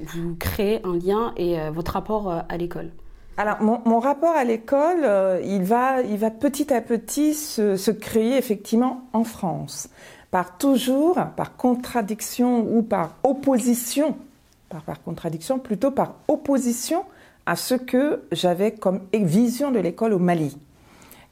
vous 0.00 0.34
créez 0.36 0.80
un 0.84 0.96
lien 0.96 1.32
et 1.36 1.60
euh, 1.60 1.70
votre 1.70 1.92
rapport 1.92 2.30
euh, 2.30 2.40
à 2.48 2.56
l'école? 2.56 2.90
Alors 3.36 3.60
mon, 3.60 3.98
rapport 3.98 4.34
à 4.34 4.44
l'école, 4.44 5.02
euh, 5.02 5.40
il, 5.44 5.64
va, 5.64 6.02
il 6.02 6.18
va 6.18 6.30
petit 6.30 6.72
à 6.72 6.80
petit 6.80 7.34
se, 7.34 7.76
se 7.76 7.90
créer 7.90 8.36
effectivement 8.36 9.08
en 9.12 9.24
France 9.24 9.88
par 10.34 10.58
toujours, 10.58 11.14
par 11.36 11.56
contradiction 11.56 12.66
ou 12.76 12.82
par 12.82 13.14
opposition, 13.22 14.16
par, 14.68 14.82
par 14.82 15.00
contradiction, 15.00 15.60
plutôt 15.60 15.92
par 15.92 16.16
opposition 16.26 17.04
à 17.46 17.54
ce 17.54 17.76
que 17.76 18.24
j'avais 18.32 18.72
comme 18.72 19.02
vision 19.12 19.70
de 19.70 19.78
l'école 19.78 20.12
au 20.12 20.18
Mali, 20.18 20.58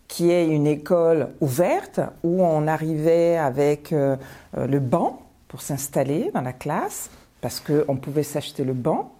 qui 0.06 0.30
est 0.30 0.46
une 0.46 0.68
école 0.68 1.30
ouverte 1.40 1.98
où 2.22 2.44
on 2.44 2.68
arrivait 2.68 3.36
avec 3.36 3.92
euh, 3.92 4.14
euh, 4.56 4.68
le 4.68 4.78
banc 4.78 5.20
pour 5.48 5.62
s'installer 5.62 6.30
dans 6.32 6.42
la 6.42 6.52
classe, 6.52 7.10
parce 7.40 7.58
qu'on 7.58 7.96
pouvait 7.96 8.22
s'acheter 8.22 8.62
le 8.62 8.72
banc, 8.72 9.12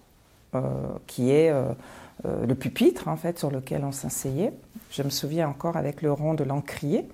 euh, 0.55 0.61
qui 1.09 1.33
est 1.33 1.53
le 2.25 2.55
pupitre 2.55 3.09
en 3.09 3.17
fait 3.17 3.37
sur 3.37 3.51
lequel 3.51 3.83
on 3.85 3.91
s'asseyait. 3.91 4.53
Je 4.93 5.03
me 5.03 5.11
souviens 5.11 5.49
encore 5.49 5.77
avec 5.77 6.03
le 6.03 6.13
rond 6.13 6.35
de 6.35 6.45
l'encrier. 6.45 7.09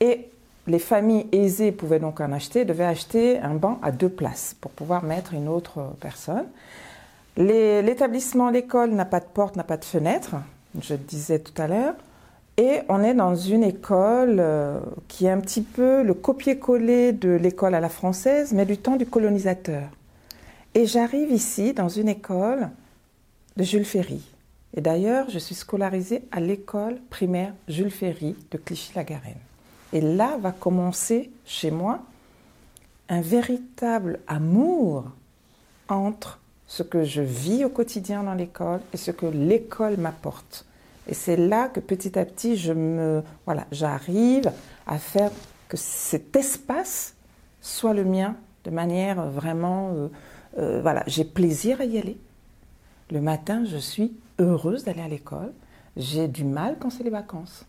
Et 0.00 0.29
les 0.66 0.78
familles 0.78 1.26
aisées 1.32 1.72
pouvaient 1.72 1.98
donc 1.98 2.20
en 2.20 2.32
acheter, 2.32 2.64
devaient 2.64 2.84
acheter 2.84 3.38
un 3.38 3.54
banc 3.54 3.78
à 3.82 3.92
deux 3.92 4.08
places 4.08 4.56
pour 4.60 4.70
pouvoir 4.70 5.02
mettre 5.02 5.34
une 5.34 5.48
autre 5.48 5.94
personne. 6.00 6.46
L'établissement, 7.36 8.50
l'école 8.50 8.90
n'a 8.90 9.04
pas 9.04 9.20
de 9.20 9.26
porte, 9.26 9.56
n'a 9.56 9.64
pas 9.64 9.76
de 9.76 9.84
fenêtre, 9.84 10.36
je 10.80 10.94
le 10.94 11.00
disais 11.00 11.38
tout 11.38 11.60
à 11.60 11.66
l'heure. 11.66 11.94
Et 12.56 12.80
on 12.88 13.02
est 13.02 13.14
dans 13.14 13.34
une 13.34 13.62
école 13.62 14.36
euh, 14.38 14.80
qui 15.08 15.24
est 15.24 15.30
un 15.30 15.40
petit 15.40 15.62
peu 15.62 16.02
le 16.02 16.12
copier-coller 16.12 17.12
de 17.12 17.30
l'école 17.30 17.74
à 17.74 17.80
la 17.80 17.88
française, 17.88 18.52
mais 18.52 18.66
du 18.66 18.76
temps 18.76 18.96
du 18.96 19.06
colonisateur. 19.06 19.84
Et 20.74 20.84
j'arrive 20.84 21.30
ici 21.30 21.72
dans 21.72 21.88
une 21.88 22.08
école 22.08 22.68
de 23.56 23.62
Jules 23.62 23.86
Ferry. 23.86 24.22
Et 24.76 24.80
d'ailleurs, 24.80 25.30
je 25.30 25.38
suis 25.38 25.54
scolarisée 25.54 26.22
à 26.32 26.40
l'école 26.40 26.98
primaire 27.08 27.54
Jules 27.66 27.90
Ferry 27.90 28.36
de 28.50 28.58
Clichy-la-Garenne. 28.58 29.49
Et 29.92 30.00
là 30.00 30.36
va 30.38 30.52
commencer 30.52 31.30
chez 31.44 31.70
moi 31.70 32.00
un 33.08 33.20
véritable 33.20 34.20
amour 34.26 35.04
entre 35.88 36.38
ce 36.66 36.84
que 36.84 37.02
je 37.02 37.22
vis 37.22 37.64
au 37.64 37.68
quotidien 37.68 38.22
dans 38.22 38.34
l'école 38.34 38.80
et 38.92 38.96
ce 38.96 39.10
que 39.10 39.26
l'école 39.26 39.96
m'apporte. 39.96 40.64
Et 41.08 41.14
c'est 41.14 41.36
là 41.36 41.68
que 41.68 41.80
petit 41.80 42.16
à 42.16 42.24
petit, 42.24 42.56
je 42.56 42.72
me, 42.72 43.22
voilà, 43.44 43.66
j'arrive 43.72 44.52
à 44.86 44.98
faire 44.98 45.32
que 45.68 45.76
cet 45.76 46.36
espace 46.36 47.14
soit 47.60 47.94
le 47.94 48.04
mien 48.04 48.36
de 48.64 48.70
manière 48.70 49.26
vraiment, 49.30 49.92
euh, 49.92 50.08
euh, 50.58 50.80
voilà, 50.82 51.02
j'ai 51.08 51.24
plaisir 51.24 51.80
à 51.80 51.84
y 51.84 51.98
aller. 51.98 52.18
Le 53.10 53.20
matin, 53.20 53.64
je 53.64 53.76
suis 53.76 54.12
heureuse 54.38 54.84
d'aller 54.84 55.02
à 55.02 55.08
l'école. 55.08 55.52
J'ai 55.96 56.28
du 56.28 56.44
mal 56.44 56.76
quand 56.78 56.90
c'est 56.90 57.02
les 57.02 57.10
vacances. 57.10 57.64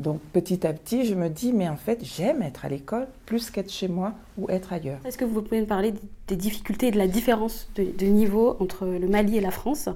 Donc 0.00 0.20
petit 0.32 0.66
à 0.66 0.72
petit, 0.72 1.04
je 1.04 1.14
me 1.14 1.28
dis, 1.28 1.52
mais 1.52 1.68
en 1.68 1.76
fait, 1.76 2.02
j'aime 2.02 2.40
être 2.40 2.64
à 2.64 2.68
l'école 2.70 3.06
plus 3.26 3.50
qu'être 3.50 3.70
chez 3.70 3.86
moi 3.86 4.14
ou 4.38 4.48
être 4.48 4.72
ailleurs. 4.72 4.98
Est-ce 5.04 5.18
que 5.18 5.26
vous 5.26 5.42
pouvez 5.42 5.60
me 5.60 5.66
parler 5.66 5.92
des 6.26 6.36
difficultés 6.36 6.88
et 6.88 6.90
de 6.90 6.96
la 6.96 7.06
différence 7.06 7.68
de, 7.76 8.06
niveau 8.06 8.56
entre 8.60 8.86
le 8.86 9.06
Mali 9.06 9.36
et 9.36 9.40
la 9.40 9.50
France 9.50 9.90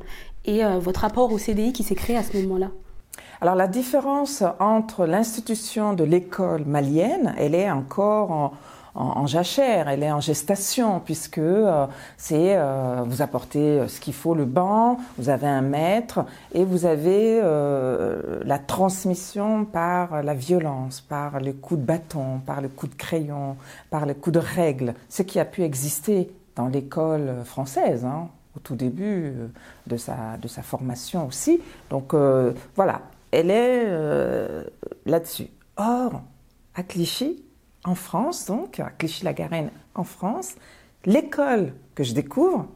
et 0.45 0.63
euh, 0.63 0.79
votre 0.79 1.01
rapport 1.01 1.33
au 1.33 1.39
CDI 1.39 1.73
qui 1.73 1.83
s'est 1.83 1.95
créé 1.95 2.17
à 2.19 2.23
ce 2.23 2.37
moment-là? 2.37 2.71
Alors 3.41 3.55
la 3.55 3.67
différence 3.67 4.45
entre 4.61 5.07
l'institution 5.07 5.95
de 5.95 6.05
l'école 6.05 6.67
malienne, 6.67 7.35
elle 7.39 7.55
est 7.55 7.71
encore 7.71 8.31
en, 8.31 8.53
en, 8.95 9.27
jachère, 9.27 9.89
elle 9.89 10.05
est 10.05 10.13
en 10.13 10.21
gestation, 10.21 11.01
puisque 11.01 11.39
euh, 11.39 11.87
c'est 12.17 12.57
euh, 12.57 13.03
vous 13.05 13.23
apportez 13.23 13.81
euh, 13.81 13.89
ce 13.89 13.99
qu'il 13.99 14.15
faut, 14.15 14.35
le 14.35 14.45
banc, 14.45 14.99
vous 15.19 15.29
avez 15.29 15.49
un 15.49 15.63
maître, 15.63 16.25
et 16.53 16.65
vous 16.65 16.87
avez 16.87 17.41
la 18.45 18.59
transmission 18.59 19.65
par 19.65 20.23
la 20.23 20.35
violence, 20.35 21.01
par 21.01 21.41
le 21.41 21.53
coup 21.53 21.77
de 21.77 21.83
bâton, 21.83 22.41
par 22.47 22.61
le 22.61 22.69
coup 22.69 22.87
de 22.87 22.95
crayon, 22.95 23.57
par 23.91 24.07
le 24.07 24.15
coup 24.15 24.31
de 24.31 24.39
règle, 24.39 24.95
ce 25.09 25.23
qui 25.23 25.41
a 25.41 25.45
pu 25.45 25.63
exister 25.63 26.31
dans 26.55 26.69
l'école 26.69 27.43
française. 27.45 28.05
Hein, 28.05 28.29
au 28.57 28.61
tout 28.61 28.77
début 28.77 29.33
de 29.89 29.97
sa, 29.97 30.37
de 30.41 30.47
sa 30.47 30.63
formation 30.63 31.27
aussi. 31.27 31.61
Donc 31.91 32.15
voilà, 32.77 33.01
elle 33.33 33.51
est 33.51 33.85
là-dessus. 35.07 35.49
Or, 35.77 36.23
à 36.77 36.85
Clichy, 36.85 37.43
en 37.85 37.95
France, 37.95 38.47
donc, 38.47 38.81
à 38.81 38.91
Clichy-la-Garenne, 38.91 39.71
en 39.95 40.05
France, 40.05 40.55
l'école 41.05 41.73
que 41.95 42.03
je 42.03 42.15
découvre, 42.15 42.67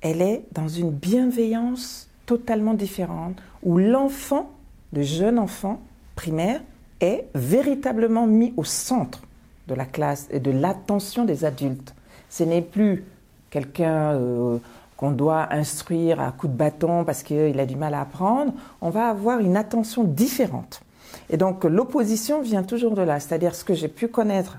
elle 0.00 0.22
est 0.22 0.44
dans 0.52 0.68
une 0.68 0.90
bienveillance 0.90 2.08
totalement 2.26 2.74
différente, 2.74 3.36
où 3.62 3.78
l'enfant, 3.78 4.50
le 4.92 5.02
jeune 5.02 5.38
enfant 5.38 5.80
primaire, 6.14 6.60
est 7.00 7.26
véritablement 7.34 8.26
mis 8.26 8.52
au 8.56 8.64
centre 8.64 9.22
de 9.68 9.74
la 9.74 9.84
classe 9.84 10.28
et 10.30 10.40
de 10.40 10.50
l'attention 10.50 11.24
des 11.24 11.44
adultes. 11.44 11.94
Ce 12.28 12.44
n'est 12.44 12.62
plus 12.62 13.04
quelqu'un 13.50 14.12
euh, 14.12 14.58
qu'on 14.96 15.10
doit 15.10 15.52
instruire 15.52 16.20
à 16.20 16.32
coup 16.32 16.48
de 16.48 16.52
bâton 16.52 17.04
parce 17.04 17.22
qu'il 17.22 17.58
a 17.58 17.66
du 17.66 17.76
mal 17.76 17.94
à 17.94 18.02
apprendre. 18.02 18.52
On 18.80 18.90
va 18.90 19.08
avoir 19.08 19.40
une 19.40 19.56
attention 19.56 20.04
différente. 20.04 20.82
Et 21.30 21.36
donc 21.36 21.64
l'opposition 21.64 22.42
vient 22.42 22.62
toujours 22.62 22.94
de 22.94 23.02
là, 23.02 23.20
c'est-à-dire 23.20 23.54
ce 23.54 23.64
que 23.64 23.74
j'ai 23.74 23.88
pu 23.88 24.08
connaître 24.08 24.58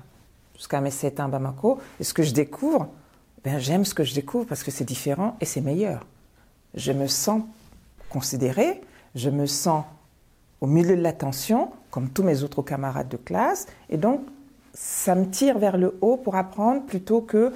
jusqu'à 0.56 0.80
mes 0.80 0.90
7 0.90 1.20
ans 1.20 1.24
à 1.24 1.28
Bamako 1.28 1.78
et 2.00 2.04
ce 2.04 2.12
que 2.12 2.22
je 2.22 2.32
découvre, 2.32 2.88
ben, 3.44 3.58
j'aime 3.58 3.84
ce 3.84 3.94
que 3.94 4.04
je 4.04 4.14
découvre 4.14 4.46
parce 4.46 4.62
que 4.62 4.70
c'est 4.70 4.84
différent 4.84 5.36
et 5.40 5.44
c'est 5.44 5.60
meilleur. 5.60 6.06
Je 6.74 6.92
me 6.92 7.06
sens 7.06 7.42
considérée, 8.10 8.80
je 9.14 9.30
me 9.30 9.46
sens 9.46 9.84
au 10.60 10.66
milieu 10.66 10.96
de 10.96 11.02
l'attention, 11.02 11.70
comme 11.90 12.10
tous 12.10 12.22
mes 12.22 12.42
autres 12.42 12.62
camarades 12.62 13.08
de 13.08 13.16
classe, 13.16 13.66
et 13.90 13.96
donc 13.96 14.22
ça 14.74 15.14
me 15.14 15.28
tire 15.30 15.58
vers 15.58 15.76
le 15.76 15.96
haut 16.00 16.16
pour 16.16 16.36
apprendre 16.36 16.84
plutôt 16.84 17.20
que 17.20 17.52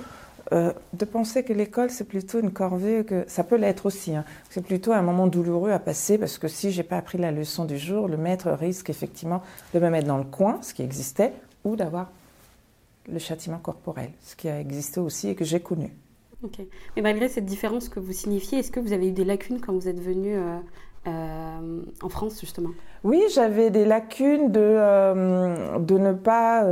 euh, 0.52 0.72
de 0.92 1.04
penser 1.06 1.44
que 1.44 1.52
l'école 1.52 1.90
c'est 1.90 2.04
plutôt 2.04 2.38
une 2.38 2.52
corvée, 2.52 3.04
que 3.04 3.24
ça 3.26 3.42
peut 3.42 3.56
l'être 3.56 3.86
aussi. 3.86 4.14
Hein. 4.14 4.24
C'est 4.50 4.64
plutôt 4.64 4.92
un 4.92 5.00
moment 5.00 5.26
douloureux 5.26 5.70
à 5.70 5.78
passer 5.78 6.18
parce 6.18 6.36
que 6.36 6.46
si 6.46 6.70
j'ai 6.70 6.82
pas 6.82 6.98
appris 6.98 7.16
la 7.16 7.32
leçon 7.32 7.64
du 7.64 7.78
jour, 7.78 8.06
le 8.06 8.18
maître 8.18 8.50
risque 8.50 8.90
effectivement 8.90 9.42
de 9.72 9.80
me 9.80 9.88
mettre 9.88 10.08
dans 10.08 10.18
le 10.18 10.24
coin, 10.24 10.58
ce 10.60 10.74
qui 10.74 10.82
existait, 10.82 11.32
ou 11.64 11.74
d'avoir 11.74 12.10
le 13.10 13.18
châtiment 13.18 13.58
corporel, 13.58 14.10
ce 14.22 14.36
qui 14.36 14.48
a 14.48 14.60
existé 14.60 15.00
aussi 15.00 15.28
et 15.28 15.34
que 15.34 15.44
j'ai 15.44 15.60
connu. 15.60 15.90
Ok. 16.42 16.60
Mais 16.96 17.02
malgré 17.02 17.28
cette 17.28 17.46
différence 17.46 17.88
que 17.88 18.00
vous 18.00 18.12
signifiez, 18.12 18.58
est-ce 18.58 18.70
que 18.70 18.80
vous 18.80 18.92
avez 18.92 19.08
eu 19.08 19.12
des 19.12 19.24
lacunes 19.24 19.60
quand 19.60 19.72
vous 19.72 19.88
êtes 19.88 20.00
venu 20.00 20.34
euh, 20.36 20.58
euh, 21.06 21.82
en 22.02 22.08
France 22.08 22.40
justement? 22.40 22.70
Oui, 23.04 23.22
j'avais 23.34 23.70
des 23.70 23.86
lacunes 23.86 24.52
de, 24.52 25.78
de 25.78 25.98
ne 25.98 26.12
pas 26.12 26.64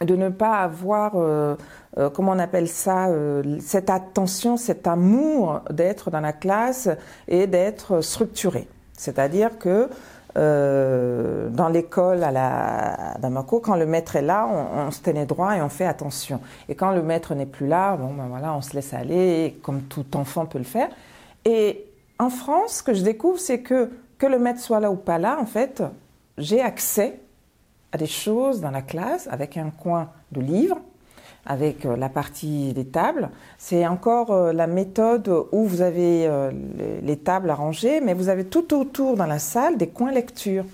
de 0.00 0.16
ne 0.16 0.28
pas 0.28 0.58
avoir, 0.58 1.12
euh, 1.14 1.56
euh, 1.98 2.10
comment 2.10 2.32
on 2.32 2.38
appelle 2.38 2.68
ça, 2.68 3.08
euh, 3.08 3.58
cette 3.60 3.90
attention, 3.90 4.56
cet 4.56 4.86
amour 4.86 5.60
d'être 5.70 6.10
dans 6.10 6.20
la 6.20 6.32
classe 6.32 6.88
et 7.28 7.46
d'être 7.46 8.00
structuré. 8.00 8.68
C'est-à-dire 8.96 9.58
que 9.58 9.88
dans 10.36 11.68
l'école 11.68 12.24
à 12.24 12.32
la 12.32 13.14
Bamako, 13.20 13.60
quand 13.60 13.76
le 13.76 13.86
maître 13.86 14.16
est 14.16 14.22
là, 14.22 14.48
on, 14.48 14.90
se 14.90 15.00
tenait 15.00 15.26
droit 15.26 15.56
et 15.56 15.62
on 15.62 15.68
fait 15.68 15.86
attention. 15.86 16.40
Et 16.68 16.74
quand 16.74 16.90
le 16.90 17.02
maître 17.02 17.36
n'est 17.36 17.46
plus 17.46 17.68
là, 17.68 17.96
bon 17.96 18.12
ben 18.14 18.26
voilà, 18.28 18.52
on 18.52 18.60
se 18.60 18.74
laisse 18.74 18.92
aller, 18.94 19.60
comme 19.62 19.82
tout 19.82 20.16
enfant 20.16 20.44
peut 20.44 20.58
le 20.58 20.64
faire. 20.64 20.88
Et 21.44 21.84
en 22.18 22.30
France, 22.30 22.78
ce 22.78 22.82
que 22.82 22.94
je 22.94 23.04
découvre, 23.04 23.38
c'est 23.38 23.60
que 23.60 23.92
que 24.18 24.26
le 24.26 24.40
maître 24.40 24.58
soit 24.58 24.80
là 24.80 24.90
ou 24.90 24.96
pas 24.96 25.18
là, 25.18 25.38
en 25.40 25.46
fait, 25.46 25.84
j'ai 26.36 26.60
accès 26.60 27.20
à 27.94 27.96
des 27.96 28.06
choses 28.06 28.60
dans 28.60 28.72
la 28.72 28.82
classe 28.82 29.28
avec 29.30 29.56
un 29.56 29.70
coin 29.70 30.10
de 30.32 30.40
livres, 30.40 30.80
avec 31.46 31.86
euh, 31.86 31.96
la 31.96 32.08
partie 32.08 32.72
des 32.72 32.86
tables. 32.86 33.30
C'est 33.56 33.86
encore 33.86 34.32
euh, 34.32 34.52
la 34.52 34.66
méthode 34.66 35.28
où 35.52 35.64
vous 35.64 35.80
avez 35.80 36.26
euh, 36.26 36.50
les 37.02 37.16
tables 37.16 37.48
arrangées, 37.50 38.00
mais 38.00 38.12
vous 38.12 38.28
avez 38.28 38.46
tout 38.46 38.74
autour 38.74 39.16
dans 39.16 39.26
la 39.26 39.38
salle 39.38 39.76
des 39.76 39.86
coins 39.86 40.10
lecture 40.10 40.64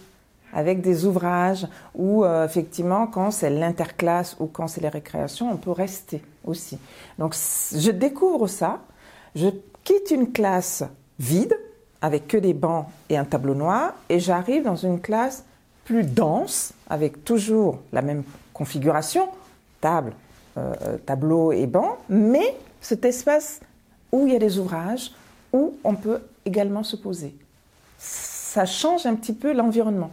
avec 0.54 0.80
des 0.80 1.04
ouvrages 1.04 1.68
où 1.94 2.24
effectivement 2.24 3.06
quand 3.06 3.30
c'est 3.30 3.50
l'interclasse 3.50 4.36
ou 4.40 4.46
quand 4.46 4.66
c'est 4.66 4.80
les 4.80 4.88
récréations, 4.88 5.48
on 5.48 5.56
peut 5.56 5.70
rester 5.70 6.22
aussi. 6.44 6.76
Donc 7.20 7.36
je 7.36 7.92
découvre 7.92 8.48
ça, 8.48 8.80
je 9.36 9.46
quitte 9.84 10.10
une 10.10 10.32
classe 10.32 10.82
vide 11.20 11.56
avec 12.00 12.26
que 12.26 12.36
des 12.36 12.52
bancs 12.52 12.86
et 13.10 13.16
un 13.16 13.24
tableau 13.24 13.54
noir 13.54 13.94
et 14.08 14.18
j'arrive 14.18 14.64
dans 14.64 14.74
une 14.74 15.00
classe 15.00 15.44
plus 15.84 16.04
dense, 16.04 16.72
avec 16.88 17.24
toujours 17.24 17.80
la 17.92 18.02
même 18.02 18.22
configuration, 18.52 19.28
table, 19.80 20.12
euh, 20.56 20.98
tableau 21.06 21.52
et 21.52 21.66
banc, 21.66 21.98
mais 22.08 22.54
cet 22.80 23.04
espace 23.04 23.60
où 24.12 24.26
il 24.26 24.32
y 24.32 24.36
a 24.36 24.38
des 24.38 24.58
ouvrages, 24.58 25.12
où 25.52 25.74
on 25.84 25.94
peut 25.94 26.20
également 26.44 26.82
se 26.82 26.96
poser. 26.96 27.34
Ça 27.98 28.66
change 28.66 29.06
un 29.06 29.14
petit 29.14 29.32
peu 29.32 29.52
l'environnement. 29.52 30.10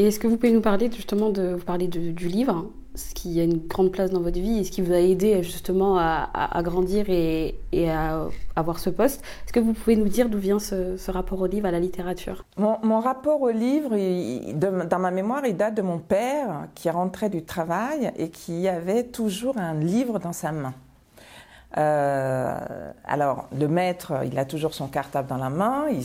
Et 0.00 0.06
est-ce 0.06 0.18
que 0.18 0.26
vous 0.26 0.38
pouvez 0.38 0.52
nous 0.52 0.62
parler 0.62 0.90
justement 0.90 1.28
de 1.28 1.56
vous 1.58 1.64
parler 1.66 1.86
du 1.86 2.26
livre 2.26 2.70
ce 2.94 3.12
qui 3.12 3.38
a 3.38 3.44
une 3.44 3.58
grande 3.58 3.92
place 3.92 4.10
dans 4.10 4.22
votre 4.22 4.40
vie 4.40 4.60
et 4.60 4.64
ce 4.64 4.70
qui 4.70 4.80
vous 4.80 4.94
a 4.94 4.98
aidé 4.98 5.42
justement 5.42 5.98
à, 5.98 6.62
grandir 6.62 7.10
et, 7.10 7.54
à 7.86 8.26
avoir 8.56 8.78
ce 8.78 8.88
poste? 8.88 9.22
Est-ce 9.44 9.52
que 9.52 9.60
vous 9.60 9.74
pouvez 9.74 9.96
nous 9.96 10.08
dire 10.08 10.30
d'où 10.30 10.38
vient 10.38 10.58
ce, 10.58 11.10
rapport 11.10 11.42
au 11.42 11.46
livre, 11.46 11.66
à 11.66 11.70
la 11.70 11.80
littérature? 11.80 12.46
Mon, 12.56 13.00
rapport 13.00 13.42
au 13.42 13.50
livre, 13.50 13.90
dans 14.54 14.98
ma 14.98 15.10
mémoire, 15.10 15.44
il 15.44 15.54
date 15.54 15.74
de 15.74 15.82
mon 15.82 15.98
père 15.98 16.68
qui 16.74 16.88
rentrait 16.88 17.28
du 17.28 17.44
travail 17.44 18.10
et 18.16 18.30
qui 18.30 18.68
avait 18.68 19.04
toujours 19.04 19.58
un 19.58 19.74
livre 19.74 20.18
dans 20.18 20.32
sa 20.32 20.50
main. 20.50 20.72
Euh, 21.78 22.92
alors, 23.04 23.48
le 23.56 23.68
maître, 23.68 24.12
il 24.24 24.38
a 24.38 24.44
toujours 24.44 24.74
son 24.74 24.88
cartable 24.88 25.28
dans 25.28 25.36
la 25.36 25.50
main, 25.50 25.86
il 25.90 26.04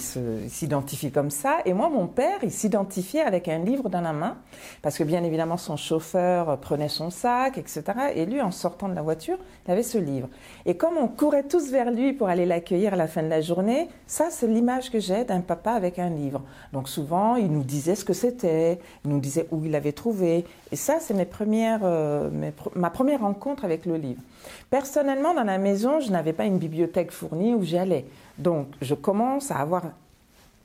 s'identifie 0.49 1.11
comme 1.11 1.31
ça. 1.31 1.57
Et 1.65 1.73
moi, 1.73 1.89
mon 1.89 2.07
père, 2.07 2.39
il 2.43 2.51
s'identifiait 2.51 3.21
avec 3.21 3.47
un 3.47 3.59
livre 3.59 3.89
dans 3.89 4.01
la 4.01 4.13
main, 4.13 4.37
parce 4.81 4.97
que 4.97 5.03
bien 5.03 5.23
évidemment, 5.23 5.57
son 5.57 5.77
chauffeur 5.77 6.57
prenait 6.59 6.89
son 6.89 7.09
sac, 7.09 7.57
etc. 7.57 7.83
Et 8.15 8.25
lui, 8.25 8.41
en 8.41 8.51
sortant 8.51 8.89
de 8.89 8.95
la 8.95 9.01
voiture, 9.01 9.37
il 9.65 9.71
avait 9.71 9.83
ce 9.83 9.97
livre. 9.97 10.27
Et 10.65 10.77
comme 10.77 10.97
on 10.97 11.07
courait 11.07 11.43
tous 11.43 11.71
vers 11.71 11.91
lui 11.91 12.13
pour 12.13 12.27
aller 12.29 12.45
l'accueillir 12.45 12.93
à 12.93 12.97
la 12.97 13.07
fin 13.07 13.23
de 13.23 13.29
la 13.29 13.41
journée, 13.41 13.89
ça, 14.05 14.27
c'est 14.29 14.47
l'image 14.47 14.91
que 14.91 14.99
j'ai 14.99 15.25
d'un 15.25 15.41
papa 15.41 15.71
avec 15.71 15.97
un 15.97 16.09
livre. 16.09 16.41
Donc 16.73 16.89
souvent, 16.89 17.35
il 17.37 17.51
nous 17.51 17.63
disait 17.63 17.95
ce 17.95 18.05
que 18.05 18.13
c'était, 18.13 18.79
il 19.03 19.09
nous 19.09 19.19
disait 19.19 19.47
où 19.51 19.65
il 19.65 19.71
l'avait 19.71 19.93
trouvé. 19.93 20.45
Et 20.71 20.75
ça, 20.75 20.97
c'est 20.99 21.13
mes 21.13 21.25
premières, 21.25 21.81
euh, 21.83 22.29
ma 22.75 22.89
première 22.89 23.21
rencontre 23.21 23.65
avec 23.65 23.85
le 23.85 23.95
livre. 23.95 24.21
Personnellement, 24.69 25.33
dans 25.33 25.43
la 25.43 25.54
maison, 25.57 25.99
je 25.99 26.11
n'avais 26.11 26.33
pas 26.33 26.45
une 26.45 26.57
bibliothèque 26.57 27.11
fournie 27.11 27.53
où 27.53 27.63
j'allais. 27.63 28.05
Donc, 28.37 28.67
je 28.81 28.93
commence 28.93 29.51
à 29.51 29.57
avoir 29.57 29.83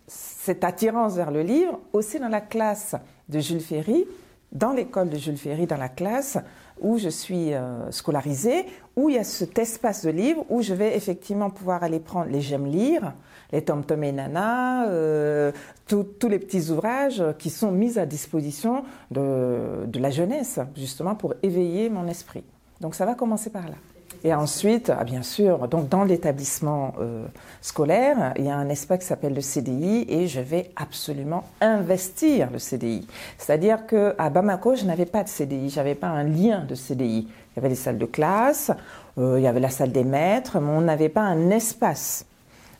cette 0.06 0.64
attirance 0.64 1.14
vers 1.14 1.30
le 1.30 1.42
livre 1.42 1.78
aussi 1.92 2.18
dans 2.18 2.28
la 2.28 2.40
classe 2.40 2.96
de 3.28 3.38
Jules 3.38 3.60
Ferry 3.60 4.06
dans 4.52 4.72
l'école 4.72 5.08
de 5.08 5.16
Jules 5.16 5.36
Ferry, 5.36 5.66
dans 5.66 5.76
la 5.76 5.88
classe 5.88 6.38
où 6.80 6.98
je 6.98 7.08
suis 7.08 7.52
euh, 7.52 7.90
scolarisée, 7.90 8.64
où 8.96 9.10
il 9.10 9.16
y 9.16 9.18
a 9.18 9.24
cet 9.24 9.58
espace 9.58 10.04
de 10.04 10.10
livre 10.10 10.44
où 10.48 10.62
je 10.62 10.74
vais 10.74 10.96
effectivement 10.96 11.50
pouvoir 11.50 11.82
aller 11.82 12.00
prendre 12.00 12.30
les 12.30 12.40
J'aime 12.40 12.66
lire, 12.66 13.12
les 13.52 13.62
Tom 13.62 13.84
Tom 13.84 14.02
et 14.02 14.12
Nana, 14.12 14.88
euh, 14.88 15.52
tous 15.86 16.28
les 16.28 16.38
petits 16.38 16.70
ouvrages 16.70 17.22
qui 17.38 17.50
sont 17.50 17.70
mis 17.70 17.98
à 17.98 18.06
disposition 18.06 18.84
de 19.10 19.98
la 19.98 20.10
jeunesse, 20.10 20.58
justement 20.74 21.14
pour 21.14 21.34
éveiller 21.42 21.90
mon 21.90 22.08
esprit. 22.08 22.44
Donc 22.80 22.94
ça 22.94 23.04
va 23.04 23.14
commencer 23.14 23.50
par 23.50 23.68
là. 23.68 23.76
Et 24.22 24.34
ensuite, 24.34 24.92
ah, 24.96 25.04
bien 25.04 25.22
sûr, 25.22 25.66
donc 25.68 25.88
dans 25.88 26.04
l'établissement 26.04 26.94
euh, 27.00 27.24
scolaire, 27.62 28.34
il 28.36 28.44
y 28.44 28.50
a 28.50 28.56
un 28.56 28.68
espace 28.68 29.00
qui 29.00 29.06
s'appelle 29.06 29.34
le 29.34 29.40
CDI 29.40 30.04
et 30.08 30.28
je 30.28 30.40
vais 30.40 30.70
absolument 30.76 31.44
investir 31.60 32.50
le 32.50 32.58
CDI. 32.58 33.06
C'est-à-dire 33.38 33.86
que 33.86 34.14
à 34.18 34.28
Bamako, 34.28 34.76
je 34.76 34.84
n'avais 34.84 35.06
pas 35.06 35.24
de 35.24 35.28
CDI, 35.28 35.70
j'avais 35.70 35.94
pas 35.94 36.08
un 36.08 36.24
lien 36.24 36.64
de 36.64 36.74
CDI. 36.74 37.28
Il 37.28 37.56
y 37.56 37.58
avait 37.58 37.70
les 37.70 37.74
salles 37.74 37.98
de 37.98 38.06
classe, 38.06 38.70
euh, 39.18 39.38
il 39.38 39.42
y 39.42 39.46
avait 39.46 39.60
la 39.60 39.70
salle 39.70 39.92
des 39.92 40.04
maîtres, 40.04 40.60
mais 40.60 40.70
on 40.70 40.82
n'avait 40.82 41.08
pas 41.08 41.22
un 41.22 41.50
espace 41.50 42.26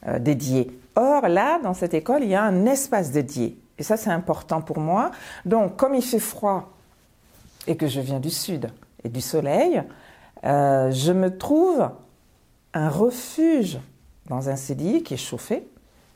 euh, 0.07 0.19
dédié. 0.19 0.71
Or 0.95 1.29
là, 1.29 1.59
dans 1.63 1.75
cette 1.75 1.95
école, 1.95 2.23
il 2.23 2.31
y 2.31 2.35
a 2.35 2.43
un 2.43 2.67
espace 2.67 3.13
dédié. 3.13 3.59
Et 3.79 3.83
ça, 3.83 3.97
c'est 3.97 4.11
important 4.11 4.61
pour 4.61 4.79
moi. 4.79 5.11
Donc, 5.47 5.77
comme 5.77 5.95
il 5.95 6.03
fait 6.03 6.19
froid 6.19 6.71
et 7.67 7.77
que 7.77 7.87
je 7.87 8.01
viens 8.01 8.21
du 8.21 8.29
sud 8.29 8.71
et 9.05 9.09
du 9.09 9.23
soleil, 9.23 9.83
euh, 10.45 10.91
je 10.91 11.13
me 11.13 11.37
trouve 11.37 11.91
un 12.73 12.89
refuge 12.89 13.79
dans 14.27 14.49
un 14.49 14.57
CDI 14.57 15.03
qui 15.03 15.15
est 15.15 15.19
chauffé. 15.19 15.69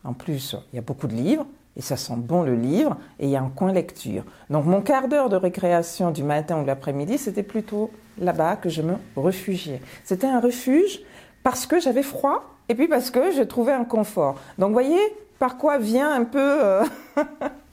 En 0.04 0.12
plus, 0.12 0.57
il 0.73 0.76
y 0.76 0.78
a 0.78 0.83
beaucoup 0.83 1.07
de 1.07 1.14
livres 1.14 1.47
et 1.76 1.83
ça 1.83 1.97
sent 1.97 2.16
bon 2.16 2.43
le 2.43 2.54
livre 2.54 2.97
et 3.19 3.25
il 3.26 3.31
y 3.31 3.37
a 3.37 3.43
un 3.43 3.49
coin 3.49 3.73
lecture. 3.73 4.25
Donc 4.50 4.64
mon 4.66 4.81
quart 4.81 5.09
d'heure 5.09 5.28
de 5.28 5.37
récréation 5.37 6.11
du 6.11 6.23
matin 6.23 6.59
ou 6.59 6.62
de 6.62 6.66
l'après-midi, 6.66 7.19
c'était 7.19 7.43
plutôt 7.43 7.90
là-bas 8.19 8.57
que 8.57 8.69
je 8.69 8.83
me 8.83 8.95
réfugiais. 9.16 9.81
C'était 10.04 10.26
un 10.26 10.40
refuge 10.40 11.00
parce 11.43 11.66
que 11.66 11.81
j'avais 11.81 12.02
froid 12.02 12.45
et 12.69 12.75
puis 12.75 12.88
parce 12.88 13.11
que 13.11 13.33
je 13.33 13.43
trouvais 13.43 13.73
un 13.73 13.85
confort. 13.85 14.37
Donc 14.59 14.69
vous 14.69 14.75
voyez 14.75 15.00
par 15.38 15.59
quoi 15.59 15.78
vient 15.78 16.12
un 16.12 16.25
peu 16.25 16.38
euh, 16.38 16.85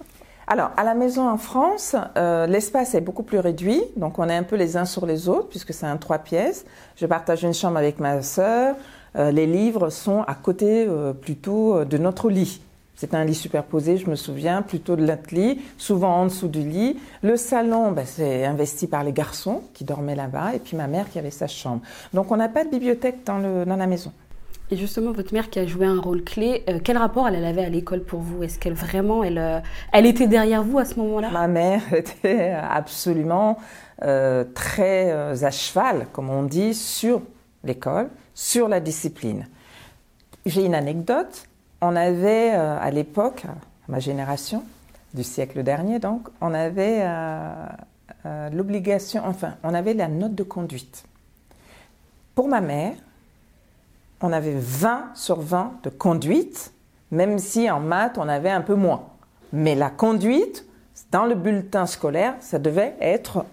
Alors, 0.51 0.72
à 0.75 0.84
la 0.84 0.96
maison 0.96 1.29
en 1.29 1.38
France, 1.38 1.96
euh, 2.17 2.46
l'espace 2.46 2.93
est 2.93 3.00
beaucoup 3.00 3.24
plus 3.24 3.39
réduit, 3.39 3.81
donc 3.96 4.20
on 4.20 4.27
est 4.27 4.36
un 4.36 4.43
peu 4.43 4.58
les 4.58 4.75
uns 4.75 4.84
sur 4.84 5.05
les 5.05 5.29
autres, 5.29 5.48
puisque 5.48 5.74
c'est 5.74 5.86
un 5.86 5.96
trois 5.96 6.17
pièces. 6.17 6.65
Je 6.98 7.05
partage 7.05 7.43
une 7.43 7.53
chambre 7.53 7.77
avec 7.77 8.01
ma 8.01 8.22
sœur. 8.22 8.75
Euh, 9.15 9.31
les 9.31 9.48
livres 9.48 9.89
sont 9.89 10.24
à 10.24 10.36
côté 10.36 10.86
euh, 10.86 11.13
plutôt 11.13 11.86
de 11.86 11.98
notre 11.98 12.29
lit. 12.29 12.62
C'est 12.98 13.13
un 13.13 13.24
lit 13.24 13.34
superposé, 13.34 13.96
je 13.96 14.10
me 14.10 14.15
souviens, 14.15 14.62
plutôt 14.62 14.98
de 14.98 15.05
notre 15.05 15.34
lit, 15.34 15.62
souvent 15.77 16.17
en 16.17 16.25
dessous 16.25 16.50
du 16.50 16.67
lit. 16.67 17.00
Le 17.24 17.38
salon, 17.38 17.93
ben, 17.93 18.05
c'est 18.05 18.43
investi 18.43 18.88
par 18.88 19.05
les 19.05 19.13
garçons 19.13 19.62
qui 19.74 19.86
dormaient 19.86 20.15
là-bas, 20.15 20.53
et 20.53 20.60
puis 20.60 20.75
ma 20.75 20.88
mère 20.88 21.10
qui 21.10 21.17
avait 21.17 21.31
sa 21.31 21.48
chambre. 21.48 21.79
Donc 22.13 22.29
on 22.29 22.36
n'a 22.36 22.50
pas 22.50 22.65
de 22.65 22.70
bibliothèque 22.70 23.24
dans, 23.25 23.38
la 23.38 23.88
maison. 23.88 24.12
Et 24.74 24.78
justement, 24.78 25.12
votre 25.12 25.34
mère 25.34 25.50
qui 25.50 25.60
a 25.60 25.66
joué 25.66 25.86
un 25.86 26.00
rôle 26.00 26.24
clé, 26.24 26.63
euh, 26.70 26.80
quel 26.82 26.98
rapport 26.98 27.28
elle 27.28 27.44
avait 27.44 27.66
à 27.66 27.70
l'école 27.70 28.04
pour 28.04 28.22
vous? 28.22 28.42
Est-ce 28.42 28.58
qu'elle 28.58 28.74
vraiment, 28.74 29.22
elle, 29.22 29.38
euh, 29.38 29.60
elle 29.92 30.06
était 30.06 30.28
derrière 30.28 30.63
vous 30.63 30.80
à 30.80 30.86
ce 30.86 30.96
moment-là? 30.96 31.30
Ma 31.30 31.50
mère 31.50 31.82
était 31.94 32.51
absolument 32.51 33.58
euh, 34.01 34.46
très 34.56 35.12
à 35.12 35.51
cheval, 35.51 36.08
comme 36.13 36.30
on 36.30 36.44
dit, 36.44 36.74
sur 36.74 37.22
l'école, 37.66 38.10
sur 38.34 38.70
la 38.70 38.80
discipline. 38.80 39.46
J'ai 40.46 40.66
une 40.66 40.74
anecdote. 40.74 41.48
On 41.82 41.98
avait 41.98 42.51
à 42.51 42.90
l'époque, 42.92 43.44
ma 43.88 44.00
génération, 44.00 44.63
du 45.13 45.24
siècle 45.24 45.63
dernier 45.63 46.00
donc, 46.00 46.30
on 46.40 46.54
avait 46.54 47.04
l'obligation, 48.51 49.24
enfin, 49.25 49.56
on 49.63 49.74
avait 49.74 49.96
la 49.96 50.08
note 50.08 50.36
de 50.36 50.44
conduite. 50.44 51.04
Pour 52.36 52.48
ma 52.48 52.62
mère, 52.62 52.94
on 54.22 54.32
avait 54.32 54.56
20 54.56 55.12
sur 55.16 55.40
20 55.42 55.74
de 55.84 55.90
conduite, 55.90 56.74
même 57.12 57.40
si 57.40 57.70
en 57.70 57.80
maths, 57.80 58.18
on 58.18 58.28
avait 58.28 58.50
un 58.50 58.62
peu 58.62 58.75
moins. 58.75 59.04
Mais 59.54 59.75
la 59.75 59.90
conduite, 59.90 60.66
dans 61.12 61.25
le 61.25 61.36
bulletin 61.36 61.86
scolaire, 61.86 62.36
ça 62.40 62.60
devait 62.60 62.96
être 63.01 63.46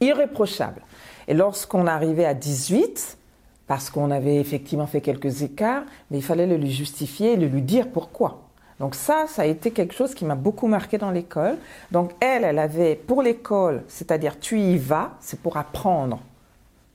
irréprochable. 0.00 0.82
Et 1.28 1.34
lorsqu'on 1.34 1.86
arrivait 1.86 2.24
à 2.24 2.34
18, 2.34 3.18
parce 3.66 3.90
qu'on 3.90 4.10
avait 4.10 4.36
effectivement 4.36 4.86
fait 4.86 5.00
quelques 5.00 5.42
écarts, 5.42 5.82
mais 6.10 6.18
il 6.18 6.22
fallait 6.22 6.46
le 6.46 6.56
lui 6.56 6.70
justifier 6.70 7.32
et 7.32 7.36
le 7.36 7.48
lui 7.48 7.62
dire 7.62 7.88
pourquoi. 7.88 8.42
Donc 8.78 8.94
ça, 8.94 9.26
ça 9.26 9.42
a 9.42 9.46
été 9.46 9.70
quelque 9.70 9.94
chose 9.94 10.14
qui 10.14 10.24
m'a 10.24 10.34
beaucoup 10.34 10.66
marqué 10.66 10.98
dans 10.98 11.10
l'école. 11.10 11.56
Donc 11.90 12.12
elle, 12.20 12.44
elle 12.44 12.58
avait 12.58 12.94
pour 12.94 13.22
l'école, 13.22 13.82
c'est-à-dire 13.88 14.38
tu 14.38 14.60
y 14.60 14.76
vas, 14.76 15.12
c'est 15.20 15.40
pour 15.40 15.56
apprendre, 15.56 16.20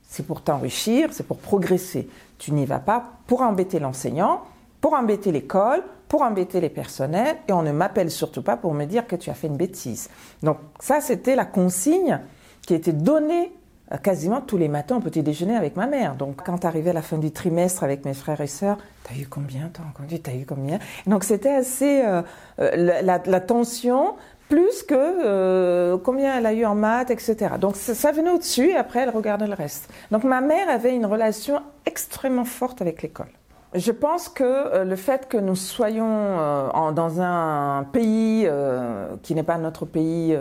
c'est 0.08 0.26
pour 0.26 0.42
t'enrichir, 0.42 1.08
c'est 1.12 1.26
pour 1.26 1.38
progresser. 1.38 2.08
Tu 2.42 2.50
n'y 2.50 2.66
vas 2.66 2.80
pas 2.80 3.04
pour 3.28 3.42
embêter 3.42 3.78
l'enseignant, 3.78 4.42
pour 4.80 4.94
embêter 4.94 5.30
l'école, 5.30 5.80
pour 6.08 6.22
embêter 6.22 6.60
les 6.60 6.70
personnels, 6.70 7.36
et 7.46 7.52
on 7.52 7.62
ne 7.62 7.70
m'appelle 7.70 8.10
surtout 8.10 8.42
pas 8.42 8.56
pour 8.56 8.74
me 8.74 8.84
dire 8.84 9.06
que 9.06 9.14
tu 9.14 9.30
as 9.30 9.34
fait 9.34 9.46
une 9.46 9.56
bêtise. 9.56 10.10
Donc 10.42 10.56
ça, 10.80 11.00
c'était 11.00 11.36
la 11.36 11.44
consigne 11.44 12.18
qui 12.66 12.74
était 12.74 12.92
donnée 12.92 13.52
euh, 13.92 13.96
quasiment 13.96 14.40
tous 14.40 14.58
les 14.58 14.66
matins 14.66 14.96
au 14.96 15.00
petit 15.00 15.22
déjeuner 15.22 15.54
avec 15.54 15.76
ma 15.76 15.86
mère. 15.86 16.16
Donc 16.16 16.42
quand 16.44 16.64
arrivait 16.64 16.92
la 16.92 17.00
fin 17.00 17.16
du 17.16 17.30
trimestre 17.30 17.84
avec 17.84 18.04
mes 18.04 18.12
frères 18.12 18.40
et 18.40 18.48
sœurs, 18.48 18.78
t'as 19.04 19.14
eu 19.14 19.28
combien 19.28 19.70
T'as 19.72 19.84
entendu 19.84 20.20
T'as 20.20 20.34
eu 20.34 20.44
combien? 20.44 20.80
Donc 21.06 21.22
c'était 21.22 21.54
assez 21.54 22.02
euh, 22.04 22.22
euh, 22.58 23.02
la, 23.02 23.40
tension 23.40 24.16
plus 24.52 24.82
que 24.82 25.96
combien 26.04 26.36
elle 26.36 26.44
a 26.44 26.52
eu 26.52 26.66
en 26.66 26.74
maths, 26.74 27.10
etc. 27.10 27.54
Donc 27.58 27.74
ça, 27.74 28.12
venait 28.12 28.28
au-dessus 28.28 28.68
et 28.68 28.76
après 28.76 29.00
elle 29.00 29.08
regardait 29.08 29.46
le 29.46 29.54
reste. 29.54 29.90
Donc 30.10 30.24
ma 30.24 30.42
mère 30.42 30.68
avait 30.68 30.94
une 30.94 31.06
relation 31.06 31.62
extrêmement 31.86 32.44
forte 32.44 32.82
avec 32.82 33.00
l'école. 33.00 33.30
Je 33.74 33.90
pense 33.90 34.28
que 34.28 34.44
euh, 34.44 34.84
le 34.84 34.96
fait 34.96 35.26
que 35.26 35.38
nous 35.38 35.56
soyons 35.56 36.06
euh, 36.06 36.92
dans 36.92 37.22
un 37.22 37.84
pays 37.84 38.44
euh, 38.46 39.16
qui 39.22 39.34
n'est 39.34 39.42
pas 39.42 39.56
notre 39.56 39.86
pays 39.86 40.36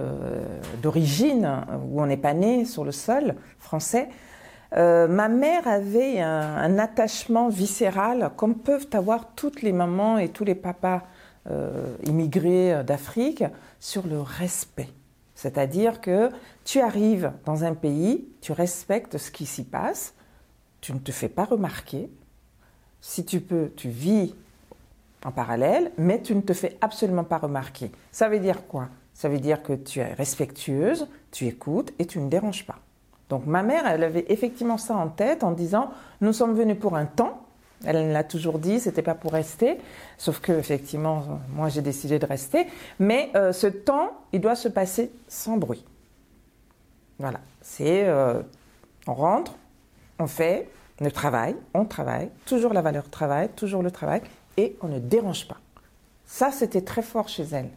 d'origine, 0.81 1.49
où 1.89 2.01
on 2.01 2.05
n'est 2.05 2.17
pas 2.17 2.33
né 2.33 2.65
sur 2.65 2.83
le 2.83 2.91
sol 2.91 3.35
français, 3.59 4.09
ma 4.73 5.27
mère 5.27 5.67
avait 5.67 6.21
un, 6.21 6.79
attachement 6.79 7.49
viscéral 7.49 8.31
comme 8.37 8.55
peuvent 8.55 8.87
avoir 8.93 9.33
toutes 9.35 9.61
les 9.61 9.73
mamans 9.73 10.17
et 10.17 10.29
tous 10.29 10.45
les 10.45 10.55
papas 10.55 11.01
immigrés 12.05 12.83
d'Afrique 12.83 13.43
sur 13.79 14.05
le 14.05 14.21
respect. 14.21 14.89
C'est-à-dire 15.35 16.01
que 16.01 16.29
tu 16.65 16.79
arrives 16.79 17.31
dans 17.45 17.63
un 17.63 17.73
pays, 17.73 18.27
tu 18.41 18.51
respectes 18.51 19.17
ce 19.17 19.31
qui 19.31 19.47
s'y 19.47 19.63
passe, 19.63 20.13
tu 20.81 20.93
ne 20.93 20.99
te 20.99 21.11
fais 21.11 21.29
pas 21.29 21.45
remarquer. 21.45 22.09
Si 23.01 23.25
tu 23.25 23.41
peux, 23.41 23.71
tu 23.75 23.89
vis 23.89 24.35
en 25.25 25.31
parallèle, 25.31 25.91
mais 25.97 26.21
tu 26.21 26.35
ne 26.35 26.41
te 26.41 26.53
fais 26.53 26.77
absolument 26.81 27.23
pas 27.23 27.39
remarquer. 27.39 27.91
Ça 28.11 28.29
veut 28.29 28.39
dire 28.39 28.67
quoi? 28.67 28.89
Ça 29.13 29.29
veut 29.29 29.39
dire 29.39 29.63
que 29.63 29.73
tu 29.73 29.99
es 29.99 30.13
respectueuse, 30.13 31.07
tu 31.31 31.47
écoutes 31.47 31.91
et 31.99 32.05
tu 32.05 32.19
ne 32.19 32.29
déranges 32.29 32.65
pas. 32.65 32.79
Donc 33.29 33.45
ma 33.45 33.63
mère, 33.63 33.87
elle 33.87 34.03
avait 34.03 34.25
effectivement 34.29 34.77
ça 34.77 34.95
en 34.95 35.07
tête 35.07 35.43
en 35.43 35.51
disant 35.51 35.91
nous 36.21 36.33
sommes 36.33 36.53
venus 36.53 36.77
pour 36.79 36.95
un 36.95 37.05
temps. 37.05 37.45
Elle 37.85 38.11
l'a 38.11 38.23
toujours 38.23 38.59
dit, 38.59 38.79
c'était 38.79 39.01
pas 39.01 39.15
pour 39.15 39.33
rester, 39.33 39.77
sauf 40.17 40.39
que 40.39 40.51
effectivement, 40.51 41.39
moi 41.53 41.69
j'ai 41.69 41.81
décidé 41.81 42.19
de 42.19 42.25
rester. 42.25 42.67
Mais 42.99 43.31
euh, 43.35 43.53
ce 43.53 43.67
temps, 43.67 44.11
il 44.33 44.41
doit 44.41 44.55
se 44.55 44.67
passer 44.67 45.11
sans 45.27 45.57
bruit. 45.57 45.83
Voilà, 47.17 47.39
c'est 47.61 48.07
euh, 48.07 48.41
on 49.07 49.13
rentre, 49.13 49.55
on 50.19 50.27
fait 50.27 50.69
le 50.99 51.11
travail, 51.11 51.55
on 51.73 51.85
travaille, 51.85 52.29
toujours 52.45 52.73
la 52.73 52.81
valeur 52.81 53.09
travail, 53.09 53.49
toujours 53.55 53.81
le 53.81 53.91
travail, 53.91 54.21
et 54.57 54.75
on 54.81 54.87
ne 54.87 54.99
dérange 54.99 55.47
pas. 55.47 55.57
Ça, 56.25 56.51
c'était 56.51 56.81
très 56.81 57.01
fort 57.01 57.27
chez 57.27 57.43
elle. 57.51 57.69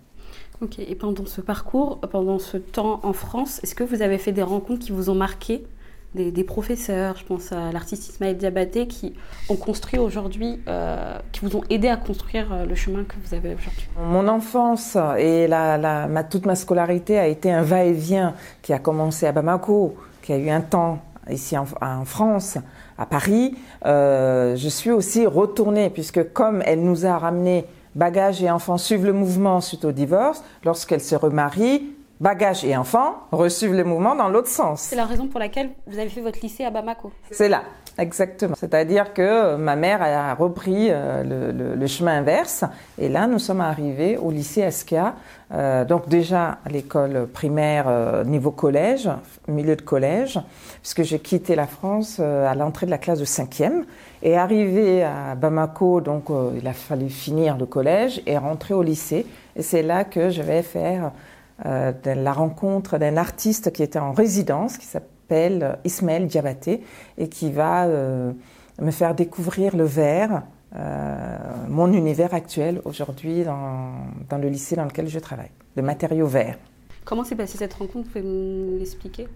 Ok, 0.60 0.78
et 0.78 0.94
pendant 0.94 1.26
ce 1.26 1.40
parcours, 1.40 1.98
pendant 2.00 2.38
ce 2.38 2.56
temps 2.56 3.00
en 3.02 3.12
France, 3.12 3.60
est-ce 3.62 3.74
que 3.74 3.82
vous 3.84 4.02
avez 4.02 4.18
fait 4.18 4.32
des 4.32 4.42
rencontres 4.42 4.84
qui 4.84 4.92
vous 4.92 5.10
ont 5.10 5.14
marqué? 5.14 5.66
Des, 6.14 6.44
professeurs, 6.44 7.16
je 7.16 7.24
pense 7.24 7.52
à 7.52 7.72
l'artiste 7.72 8.08
Ismaël 8.08 8.36
Diabaté, 8.36 8.86
qui 8.86 9.14
ont 9.48 9.56
construit 9.56 9.98
aujourd'hui, 9.98 10.60
euh, 10.68 11.18
qui 11.32 11.40
vous 11.40 11.56
ont 11.56 11.62
aidé 11.70 11.88
à 11.88 11.96
construire 11.96 12.52
euh, 12.52 12.66
le 12.66 12.74
chemin 12.74 13.04
que 13.04 13.14
vous 13.24 13.34
avez 13.34 13.54
aujourd'hui. 13.54 13.88
Mon 13.98 14.28
enfance 14.28 14.96
et 15.18 15.46
la, 15.48 16.06
ma, 16.06 16.24
toute 16.24 16.46
ma 16.46 16.54
scolarité 16.54 17.18
a 17.18 17.26
été 17.26 17.50
un 17.50 17.62
va-et-vient 17.62 18.34
qui 18.62 18.72
a 18.72 18.78
commencé 18.78 19.26
à 19.26 19.32
Bamako, 19.32 19.96
qui 20.22 20.32
a 20.32 20.38
eu 20.38 20.50
un 20.50 20.60
temps 20.60 21.00
ici 21.30 21.56
en, 21.56 22.04
France, 22.04 22.58
à 22.98 23.06
Paris, 23.06 23.54
euh, 23.86 24.56
je 24.56 24.68
suis 24.68 24.90
aussi 24.90 25.26
retournée, 25.26 25.88
puisque 25.90 26.32
comme 26.32 26.62
elle 26.66 26.82
nous 26.82 27.06
a 27.06 27.18
ramené 27.18 27.64
bagages 27.94 28.42
et 28.42 28.50
enfants 28.50 28.78
suivent 28.78 29.06
le 29.06 29.12
mouvement 29.12 29.60
suite 29.60 29.84
au 29.84 29.92
divorce, 29.92 30.42
lorsqu'elle 30.64 31.00
se 31.00 31.14
remarie, 31.14 31.93
bagages 32.20 32.64
et 32.64 32.76
enfants 32.76 33.16
reçuivent 33.32 33.74
le 33.74 33.84
mouvement 33.84 34.14
dans 34.14 34.28
l'autre 34.28 34.48
sens. 34.48 34.80
C'est 34.80 34.96
la 34.96 35.06
raison 35.06 35.26
pour 35.26 35.40
laquelle 35.40 35.70
vous 35.86 35.98
avez 35.98 36.08
fait 36.08 36.20
votre 36.20 36.38
lycée 36.40 36.64
à 36.64 36.70
Bamako 36.70 37.12
C'est 37.30 37.48
là. 37.48 37.62
Exactement. 37.96 38.56
C'est-à-dire 38.58 39.12
que 39.12 39.54
ma 39.56 39.76
mère 39.76 40.02
a 40.02 40.34
repris 40.34 40.88
le, 40.88 41.52
le, 41.52 41.86
chemin 41.86 42.18
inverse. 42.18 42.64
Et 42.98 43.08
là, 43.08 43.28
nous 43.28 43.38
sommes 43.38 43.60
arrivés 43.60 44.16
au 44.16 44.32
lycée 44.32 44.64
Askia. 44.64 45.14
donc 45.86 46.08
déjà 46.08 46.58
à 46.64 46.68
l'école 46.70 47.28
primaire 47.32 48.24
niveau 48.24 48.50
collège, 48.50 49.08
milieu 49.46 49.76
de 49.76 49.82
collège, 49.82 50.40
puisque 50.82 51.04
j'ai 51.04 51.20
quitté 51.20 51.54
la 51.54 51.68
France 51.68 52.18
à 52.18 52.54
l'entrée 52.56 52.86
de 52.86 52.90
la 52.90 52.98
classe 52.98 53.20
de 53.20 53.24
5e. 53.24 53.84
Et 54.24 54.36
arrivé 54.36 55.04
à 55.04 55.36
Bamako, 55.36 56.00
donc 56.00 56.24
il 56.56 56.66
a 56.66 56.72
fallu 56.72 57.08
finir 57.08 57.56
le 57.56 57.66
collège 57.66 58.22
et 58.26 58.36
rentrer 58.38 58.74
au 58.74 58.82
lycée. 58.82 59.24
Et 59.54 59.62
c'est 59.62 59.82
là 59.82 60.02
que 60.02 60.30
je 60.30 60.42
vais 60.42 60.62
faire 60.62 61.12
euh, 61.66 61.92
la 62.04 62.32
rencontre 62.32 62.98
d'un 62.98 63.16
artiste 63.16 63.72
qui 63.72 63.82
était 63.82 63.98
en 63.98 64.12
résidence, 64.12 64.76
qui 64.76 64.86
s'appelle 64.86 65.78
Ismaël 65.84 66.26
Diabaté, 66.26 66.82
et 67.16 67.28
qui 67.28 67.50
va 67.50 67.86
euh, 67.86 68.32
me 68.80 68.90
faire 68.90 69.14
découvrir 69.14 69.76
le 69.76 69.84
verre, 69.84 70.42
euh, 70.76 71.36
mon 71.68 71.92
univers 71.92 72.34
actuel 72.34 72.80
aujourd'hui 72.84 73.44
dans, 73.44 73.92
dans, 74.28 74.38
le 74.38 74.48
lycée 74.48 74.76
dans 74.76 74.84
lequel 74.84 75.08
je 75.08 75.18
travaille, 75.18 75.50
le 75.76 75.82
matériau 75.82 76.26
vert. 76.26 76.56
Comment 77.04 77.24
s'est 77.24 77.36
passée 77.36 77.58
cette 77.58 77.74
rencontre? 77.74 78.06
Vous 78.06 78.12
pouvez 78.12 78.22
me 78.22 78.78
l'expliquer? 78.78 79.28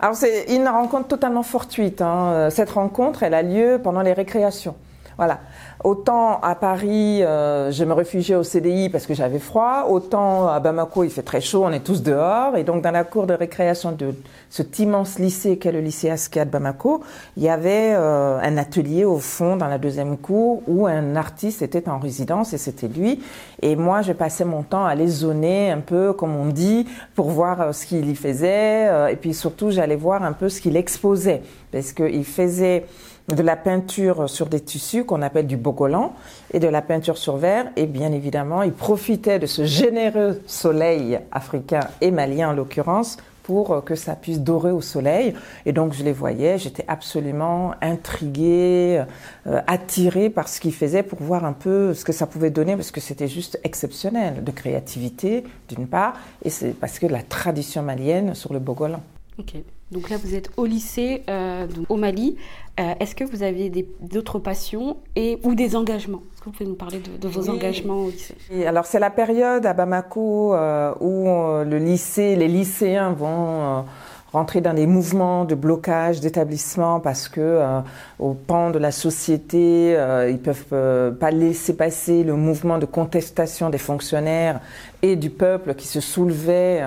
Alors 0.00 0.14
c'est 0.14 0.54
une 0.54 0.68
rencontre 0.68 1.08
totalement 1.08 1.42
fortuite. 1.42 2.00
Hein. 2.00 2.48
Cette 2.50 2.70
rencontre, 2.70 3.24
elle 3.24 3.34
a 3.34 3.42
lieu 3.42 3.80
pendant 3.82 4.02
les 4.02 4.12
récréations. 4.12 4.76
Voilà. 5.18 5.40
Autant 5.82 6.38
à 6.42 6.54
Paris, 6.54 7.24
euh, 7.24 7.72
je 7.72 7.84
me 7.84 7.92
réfugiais 7.92 8.36
au 8.36 8.44
CDI 8.44 8.88
parce 8.88 9.04
que 9.04 9.14
j'avais 9.14 9.40
froid, 9.40 9.86
autant 9.90 10.46
à 10.46 10.60
Bamako, 10.60 11.02
il 11.02 11.10
fait 11.10 11.22
très 11.22 11.40
chaud, 11.40 11.64
on 11.64 11.72
est 11.72 11.84
tous 11.84 12.04
dehors. 12.04 12.56
Et 12.56 12.62
donc, 12.62 12.82
dans 12.82 12.92
la 12.92 13.02
cour 13.02 13.26
de 13.26 13.34
récréation 13.34 13.90
de 13.90 14.14
cet 14.48 14.78
immense 14.78 15.18
lycée 15.18 15.58
qu'est 15.58 15.72
le 15.72 15.80
lycée 15.80 16.08
Askia 16.08 16.44
de 16.44 16.50
Bamako, 16.50 17.02
il 17.36 17.42
y 17.42 17.48
avait 17.48 17.94
euh, 17.94 18.38
un 18.40 18.56
atelier 18.58 19.04
au 19.04 19.18
fond, 19.18 19.56
dans 19.56 19.66
la 19.66 19.78
deuxième 19.78 20.18
cour, 20.18 20.62
où 20.68 20.86
un 20.86 21.16
artiste 21.16 21.62
était 21.62 21.88
en 21.88 21.98
résidence 21.98 22.52
et 22.52 22.58
c'était 22.58 22.86
lui. 22.86 23.20
Et 23.60 23.74
moi, 23.74 24.02
je 24.02 24.12
passais 24.12 24.44
mon 24.44 24.62
temps 24.62 24.86
à 24.86 24.94
les 24.94 25.08
zoner 25.08 25.72
un 25.72 25.80
peu, 25.80 26.12
comme 26.12 26.36
on 26.36 26.46
dit, 26.46 26.86
pour 27.16 27.30
voir 27.30 27.60
euh, 27.60 27.72
ce 27.72 27.86
qu'il 27.86 28.08
y 28.08 28.14
faisait. 28.14 29.12
et 29.12 29.16
puis 29.16 29.34
surtout, 29.34 29.72
j'allais 29.72 29.96
voir 29.96 30.22
un 30.22 30.32
peu 30.32 30.48
ce 30.48 30.60
qu'il 30.60 30.76
exposait. 30.76 31.42
Parce 31.72 31.92
qu'il 31.92 32.24
faisait 32.24 32.86
de 33.28 33.42
la 33.42 33.56
peinture 33.56 34.28
sur 34.28 34.46
des 34.46 34.60
tissus 34.60 35.04
qu'on 35.04 35.22
appelle 35.22 35.46
du 35.46 35.56
bogolan 35.56 36.14
et 36.52 36.60
de 36.60 36.68
la 36.68 36.82
peinture 36.82 37.18
sur 37.18 37.36
verre. 37.36 37.66
Et 37.76 37.86
bien 37.86 38.12
évidemment, 38.12 38.62
il 38.62 38.72
profitait 38.72 39.38
de 39.38 39.46
ce 39.46 39.64
généreux 39.64 40.40
soleil 40.46 41.18
africain 41.30 41.80
et 42.00 42.10
malien 42.10 42.50
en 42.50 42.52
l'occurrence 42.52 43.18
pour 43.48 43.82
que 43.82 43.94
ça 43.94 44.14
puisse 44.14 44.40
dorer 44.40 44.70
au 44.72 44.82
soleil. 44.82 45.32
Et 45.64 45.72
donc 45.72 45.94
je 45.94 46.04
les 46.04 46.12
voyais, 46.12 46.58
j'étais 46.58 46.84
absolument 46.86 47.72
intriguée, 47.80 49.02
euh, 49.46 49.60
attirée 49.66 50.28
par 50.28 50.48
ce 50.48 50.60
qu'il 50.60 50.74
faisait 50.74 51.02
pour 51.02 51.22
voir 51.22 51.46
un 51.46 51.54
peu 51.54 51.94
ce 51.94 52.04
que 52.04 52.12
ça 52.12 52.26
pouvait 52.26 52.50
donner, 52.50 52.76
parce 52.76 52.90
que 52.90 53.00
c'était 53.00 53.26
juste 53.26 53.58
exceptionnel 53.64 54.44
de 54.44 54.50
créativité 54.50 55.44
d'une 55.66 55.86
part, 55.86 56.12
et 56.44 56.50
c'est 56.50 56.78
parce 56.78 56.98
que 56.98 57.06
la 57.06 57.22
tradition 57.22 57.82
malienne 57.82 58.34
sur 58.34 58.52
le 58.52 58.58
bogolan. 58.58 59.00
Ok. 59.38 59.54
Donc 59.90 60.10
là, 60.10 60.16
vous 60.22 60.34
êtes 60.34 60.50
au 60.56 60.66
lycée 60.66 61.22
euh, 61.30 61.66
au 61.88 61.96
Mali. 61.96 62.36
Euh, 62.78 62.92
est-ce 63.00 63.14
que 63.14 63.24
vous 63.24 63.42
avez 63.42 63.70
d'autres 64.00 64.38
passions 64.38 64.98
et, 65.16 65.38
ou 65.42 65.54
des 65.54 65.74
engagements? 65.76 66.22
Est-ce 66.32 66.40
que 66.40 66.44
vous 66.44 66.52
pouvez 66.52 66.68
nous 66.68 66.76
parler 66.76 67.00
de, 67.00 67.28
vos 67.28 67.48
engagements 67.48 68.04
au 68.04 68.10
lycée? 68.10 68.34
Alors, 68.66 68.86
c'est 68.86 69.00
la 69.00 69.10
période 69.10 69.64
à 69.66 69.72
Bamako 69.72 70.54
euh, 70.54 70.94
où 71.00 71.24
le 71.64 71.78
lycée, 71.78 72.36
les 72.36 72.48
lycéens 72.48 73.12
vont 73.12 73.84
rentrer 74.32 74.60
dans 74.60 74.74
des 74.74 74.86
mouvements 74.86 75.44
de 75.44 75.54
blocage 75.54 76.20
d'établissements 76.20 77.00
parce 77.00 77.28
que 77.28 77.40
euh, 77.40 77.80
au 78.18 78.34
pan 78.34 78.70
de 78.70 78.78
la 78.78 78.90
société, 78.90 79.96
euh, 79.96 80.30
ils 80.30 80.38
peuvent 80.38 80.64
euh, 80.72 81.10
pas 81.10 81.30
laisser 81.30 81.74
passer 81.74 82.24
le 82.24 82.34
mouvement 82.34 82.78
de 82.78 82.86
contestation 82.86 83.70
des 83.70 83.78
fonctionnaires 83.78 84.60
et 85.00 85.16
du 85.16 85.30
peuple 85.30 85.74
qui 85.74 85.86
se 85.86 86.00
soulevait 86.00 86.82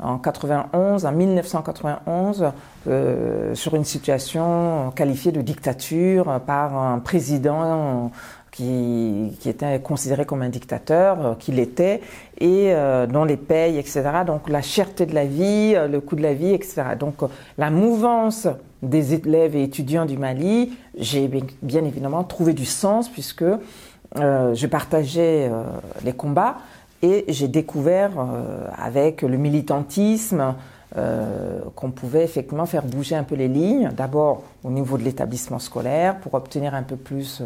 en 0.00 0.18
91, 0.18 1.06
en 1.06 1.12
1991, 1.12 2.46
sur 3.54 3.74
une 3.76 3.84
situation 3.84 4.90
qualifiée 4.96 5.30
de 5.30 5.40
dictature 5.40 6.40
par 6.44 6.76
un 6.76 6.98
président 6.98 8.10
qui, 8.54 9.32
était 9.46 9.80
considéré 9.80 10.24
comme 10.24 10.42
un 10.42 10.48
dictateur, 10.48 11.26
euh, 11.26 11.34
qu'il 11.34 11.58
était, 11.58 12.00
et 12.38 12.72
euh, 12.72 13.06
dont 13.06 13.24
les 13.24 13.36
payes, 13.36 13.78
etc. 13.78 14.02
Donc 14.24 14.48
la 14.48 14.62
cherté 14.62 15.06
de 15.06 15.14
la 15.14 15.24
vie, 15.24 15.72
euh, 15.74 15.88
le 15.88 16.00
coût 16.00 16.14
de 16.14 16.22
la 16.22 16.34
vie, 16.34 16.54
etc. 16.54 16.82
Donc 16.98 17.16
la 17.58 17.70
mouvance 17.70 18.46
des 18.80 19.14
élèves 19.14 19.56
et 19.56 19.64
étudiants 19.64 20.06
du 20.06 20.16
Mali, 20.16 20.72
j'ai 20.96 21.28
bien, 21.62 21.84
évidemment 21.84 22.22
trouvé 22.22 22.52
du 22.52 22.64
sens 22.64 23.08
puisque 23.08 23.44
je 24.16 24.66
partageais 24.66 25.50
les 26.04 26.12
combats 26.12 26.58
et 27.02 27.24
j'ai 27.28 27.48
découvert 27.48 28.12
avec 28.76 29.22
le 29.22 29.36
militantisme 29.38 30.54
qu'on 31.74 31.90
pouvait 31.90 32.22
effectivement 32.22 32.66
faire 32.66 32.84
bouger 32.84 33.16
un 33.16 33.24
peu 33.24 33.34
les 33.34 33.48
lignes, 33.48 33.90
d'abord 33.96 34.44
au 34.62 34.70
niveau 34.70 34.96
de 34.96 35.02
l'établissement 35.02 35.58
scolaire 35.58 36.18
pour 36.20 36.34
obtenir 36.34 36.74
un 36.74 36.84
peu 36.84 36.96
plus 36.96 37.42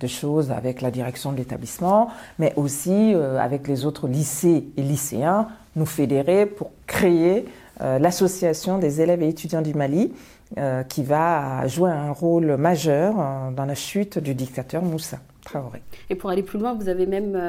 de 0.00 0.06
choses 0.06 0.50
avec 0.50 0.80
la 0.80 0.90
direction 0.90 1.32
de 1.32 1.36
l'établissement, 1.36 2.08
mais 2.38 2.52
aussi 2.56 3.14
euh, 3.14 3.38
avec 3.38 3.68
les 3.68 3.84
autres 3.84 4.08
lycées 4.08 4.64
et 4.76 4.82
lycéens, 4.82 5.48
nous 5.76 5.86
fédérer 5.86 6.46
pour 6.46 6.70
créer 6.86 7.46
euh, 7.80 7.98
l'association 7.98 8.78
des 8.78 9.00
élèves 9.00 9.22
et 9.22 9.28
étudiants 9.28 9.62
du 9.62 9.74
Mali, 9.74 10.12
euh, 10.58 10.82
qui 10.82 11.04
va 11.04 11.66
jouer 11.68 11.90
un 11.90 12.10
rôle 12.10 12.56
majeur 12.56 13.14
dans 13.52 13.64
la 13.64 13.74
chute 13.74 14.18
du 14.18 14.34
dictateur 14.34 14.82
Moussa. 14.82 15.18
Traoré. 15.44 15.82
Et 16.10 16.16
pour 16.16 16.30
aller 16.30 16.42
plus 16.42 16.58
loin, 16.58 16.74
vous 16.74 16.88
avez 16.88 17.06
même 17.06 17.40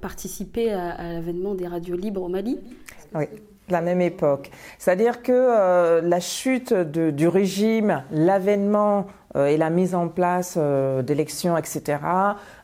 participé 0.00 0.70
à, 0.70 0.90
à 0.90 1.12
l'avènement 1.14 1.54
des 1.54 1.66
radios 1.66 1.96
libres 1.96 2.22
au 2.22 2.28
Mali? 2.28 2.58
Oui 3.14 3.26
la 3.72 3.80
même 3.80 4.00
époque. 4.00 4.50
C'est-à-dire 4.78 5.22
que 5.22 5.32
euh, 5.32 6.00
la 6.02 6.20
chute 6.20 6.72
du 6.72 7.28
régime, 7.28 8.02
l'avènement 8.12 9.06
euh, 9.36 9.46
et 9.46 9.56
la 9.56 9.70
mise 9.70 9.94
en 9.94 10.08
place 10.08 10.54
euh, 10.56 11.02
d'élections, 11.02 11.56
etc., 11.56 11.98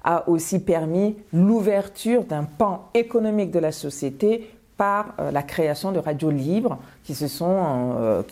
a 0.05 0.29
aussi 0.29 0.61
permis 0.61 1.17
l'ouverture 1.33 2.25
d'un 2.25 2.45
pan 2.45 2.89
économique 2.95 3.51
de 3.51 3.59
la 3.59 3.73
société 3.73 4.51
par 4.77 5.17
la 5.33 5.43
création 5.43 5.91
de 5.91 5.99
radios 5.99 6.31
libres 6.31 6.79
qui 7.03 7.17
se 7.17 7.27
sont 7.27 8.23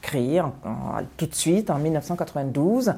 créées 0.00 0.40
tout 1.18 1.26
de 1.26 1.34
suite 1.34 1.68
en 1.68 1.78
1992 1.78 2.94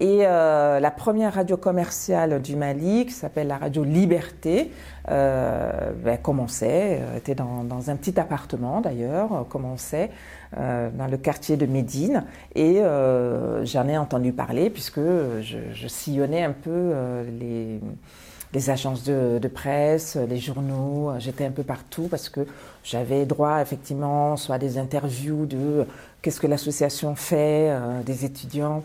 et 0.00 0.20
euh, 0.22 0.78
la 0.78 0.92
première 0.92 1.34
radio 1.34 1.56
commerciale 1.56 2.40
du 2.40 2.54
Mali, 2.54 3.06
qui 3.06 3.12
s'appelle 3.12 3.48
la 3.48 3.58
radio 3.58 3.82
Liberté, 3.82 4.70
euh, 5.10 5.90
ben, 6.04 6.16
commençait, 6.18 7.00
euh, 7.00 7.16
était 7.16 7.34
dans, 7.34 7.64
dans, 7.64 7.90
un 7.90 7.96
petit 7.96 8.18
appartement 8.20 8.80
d'ailleurs, 8.80 9.32
euh, 9.32 9.42
commençait 9.42 10.10
euh, 10.56 10.90
dans 10.96 11.08
le 11.08 11.16
quartier 11.16 11.56
de 11.56 11.66
Médine. 11.66 12.24
Et 12.54 12.80
j'en 13.64 13.88
ai 13.88 13.98
entendu 13.98 14.32
parler 14.32 14.70
puisque 14.70 15.00
je, 15.00 15.58
je 15.72 15.88
sillonnais 15.88 16.44
un 16.44 16.52
peu 16.52 16.94
les 17.38 17.80
les 18.54 18.70
agences 18.70 19.04
de, 19.04 19.38
de, 19.38 19.48
presse, 19.48 20.16
les 20.16 20.38
journaux, 20.38 21.12
j'étais 21.18 21.44
un 21.44 21.50
peu 21.50 21.64
partout 21.64 22.08
parce 22.10 22.30
que 22.30 22.46
j'avais 22.82 23.26
droit 23.26 23.60
effectivement 23.60 24.38
soit 24.38 24.54
à 24.54 24.58
des 24.58 24.78
interviews 24.78 25.44
de 25.44 25.86
qu'est-ce 26.22 26.40
que 26.40 26.46
l'association 26.46 27.14
fait, 27.14 27.70
des 28.06 28.24
étudiants 28.24 28.84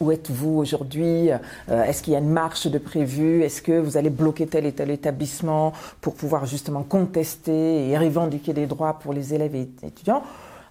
où 0.00 0.12
êtes-vous 0.12 0.58
aujourd'hui? 0.58 1.30
Euh, 1.30 1.82
Est-ce 1.82 2.02
qu'il 2.02 2.12
y 2.12 2.16
a 2.16 2.20
une 2.20 2.30
marche 2.30 2.66
de 2.66 2.78
prévu? 2.78 3.42
Est-ce 3.42 3.62
que 3.62 3.78
vous 3.78 3.96
allez 3.96 4.10
bloquer 4.10 4.46
tel 4.46 4.66
et 4.66 4.72
tel 4.72 4.90
établissement 4.90 5.72
pour 6.00 6.14
pouvoir 6.14 6.46
justement 6.46 6.82
contester 6.82 7.88
et 7.88 7.98
revendiquer 7.98 8.52
des 8.52 8.66
droits 8.66 8.98
pour 8.98 9.12
les 9.12 9.34
élèves 9.34 9.54
et 9.54 9.68
étudiants? 9.82 10.22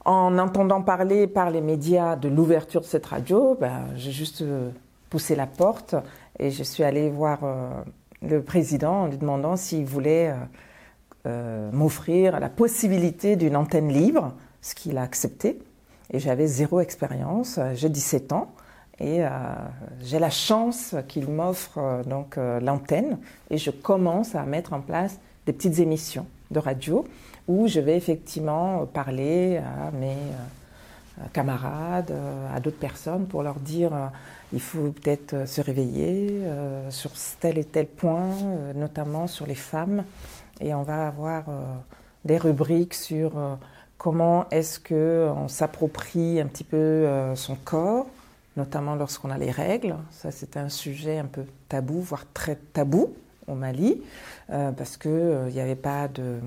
En 0.06 0.38
entendant 0.38 0.82
parler 0.82 1.28
par 1.28 1.50
les 1.50 1.60
médias 1.60 2.16
de 2.16 2.30
l'ouverture 2.30 2.82
de 2.82 2.86
cette 2.86 3.06
radio, 3.06 3.58
ben, 3.60 3.88
j'ai 3.96 4.12
juste 4.12 4.42
euh, 4.42 4.70
poussé 5.10 5.36
la 5.36 5.48
porte 5.48 5.96
et 6.40 6.50
je 6.50 6.64
suis 6.64 6.84
allée 6.84 7.10
voir 7.10 7.40
euh, 7.44 7.70
le 8.22 8.42
président 8.42 9.04
en 9.04 9.08
lui 9.08 9.18
demandant 9.18 9.56
s'il 9.56 9.86
voulait 9.86 10.34
m'offrir 11.74 12.40
la 12.40 12.48
possibilité 12.48 13.36
d'une 13.36 13.58
antenne 13.58 13.90
libre, 13.90 14.32
ce 14.62 14.74
qu'il 14.74 14.98
a 14.98 15.02
accepté. 15.02 15.60
Et 16.14 16.20
j'avais 16.20 16.48
zéro 16.48 16.80
expérience, 16.80 17.60
j'ai 17.74 17.90
17 17.90 18.32
ans. 18.32 18.48
Et 19.00 19.24
euh, 19.24 19.30
j'ai 20.02 20.18
la 20.18 20.32
chance 20.32 20.96
qu'il 21.08 21.28
m'offre 21.28 21.78
euh, 21.78 22.04
donc 22.04 22.38
euh, 22.38 22.60
l'antenne 22.60 23.20
et 23.52 23.58
je 23.58 23.70
commence 23.70 24.34
à 24.34 24.44
mettre 24.44 24.74
en 24.74 24.82
place 24.82 25.20
des 25.46 25.54
petites 25.54 25.80
émissions 25.80 26.26
de 26.50 26.60
radio 26.60 27.06
où 27.48 27.68
je 27.68 27.80
vais 27.80 27.96
effectivement 27.96 28.86
parler 28.88 29.58
à 29.58 29.92
mes 29.92 30.18
camarades, 31.32 32.14
à 32.54 32.60
d'autres 32.60 32.78
personnes 32.78 33.26
pour 33.26 33.42
leur 33.42 33.56
dire 33.56 33.92
il 34.52 34.60
faut 34.60 34.92
peut-être 34.92 35.48
se 35.48 35.62
réveiller 35.62 36.42
sur 36.90 37.12
tel 37.40 37.58
et 37.58 37.64
tel 37.64 37.88
point, 37.88 38.28
notamment 38.76 39.28
sur 39.28 39.48
les 39.48 39.56
femmes. 39.56 40.04
Et 40.60 40.74
on 40.74 40.84
va 40.84 41.08
avoir 41.08 41.46
des 42.26 42.38
rubriques 42.38 42.94
sur 42.94 43.32
comment 43.98 44.46
est-ce 44.52 44.82
qu'on 44.82 45.48
s'approprie 45.48 46.42
un 46.42 46.48
petit 46.48 46.66
peu 46.66 47.08
son 47.36 47.56
corps, 47.56 48.08
notamment 48.58 48.96
lorsqu'on 48.96 49.30
a 49.30 49.38
les 49.38 49.52
règles. 49.52 49.96
Ça, 50.12 50.32
c'était 50.32 50.60
un 50.60 50.70
sujet 50.70 51.20
un 51.20 51.26
peu 51.26 51.46
tabou, 51.70 52.02
voire 52.02 52.26
très 52.34 52.56
tabou 52.56 53.14
au 53.48 53.56
Mali, 53.56 54.02
euh, 54.50 54.72
parce 54.72 54.98
qu'il 54.98 55.12
euh, 55.12 55.50
n'y 55.50 55.62
avait 55.62 55.76
pas 55.76 56.10
de, 56.10 56.40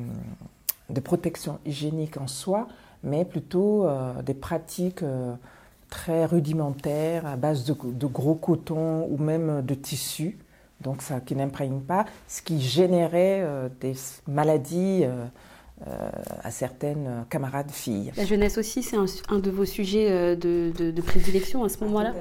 protection 1.01 1.59
hygiénique 1.65 2.19
en 2.19 2.27
soi, 2.27 2.69
mais 3.03 3.25
plutôt 3.25 3.87
euh, 3.87 4.21
des 4.23 4.35
pratiques 4.35 5.05
très 5.89 6.27
rudimentaires 6.27 7.25
à 7.27 7.37
base 7.37 7.65
de, 7.65 7.75
de, 7.85 8.07
gros 8.07 8.35
coton 8.35 9.07
ou 9.11 9.17
même 9.17 9.63
de 9.63 9.75
tissu, 9.75 10.37
donc 10.83 11.01
ça 11.01 11.21
qui 11.21 11.35
n'imprègne 11.35 11.81
pas, 11.81 12.05
ce 12.29 12.43
qui 12.43 12.61
générait 12.61 13.45
des 13.81 13.95
maladies 14.29 15.05
euh, 15.89 16.11
à 16.45 16.51
certaines 16.51 17.25
camarades 17.31 17.71
filles. 17.71 18.13
La 18.19 18.27
jeunesse 18.27 18.59
aussi, 18.59 18.83
c'est 18.83 18.97
un, 18.97 19.39
de 19.39 19.51
vos 19.51 19.65
sujets 19.65 20.09
euh, 20.11 20.37
de, 20.37 21.01
prédilection 21.01 21.65
à 21.65 21.71
ce 21.71 21.83
moment-là. 21.85 22.13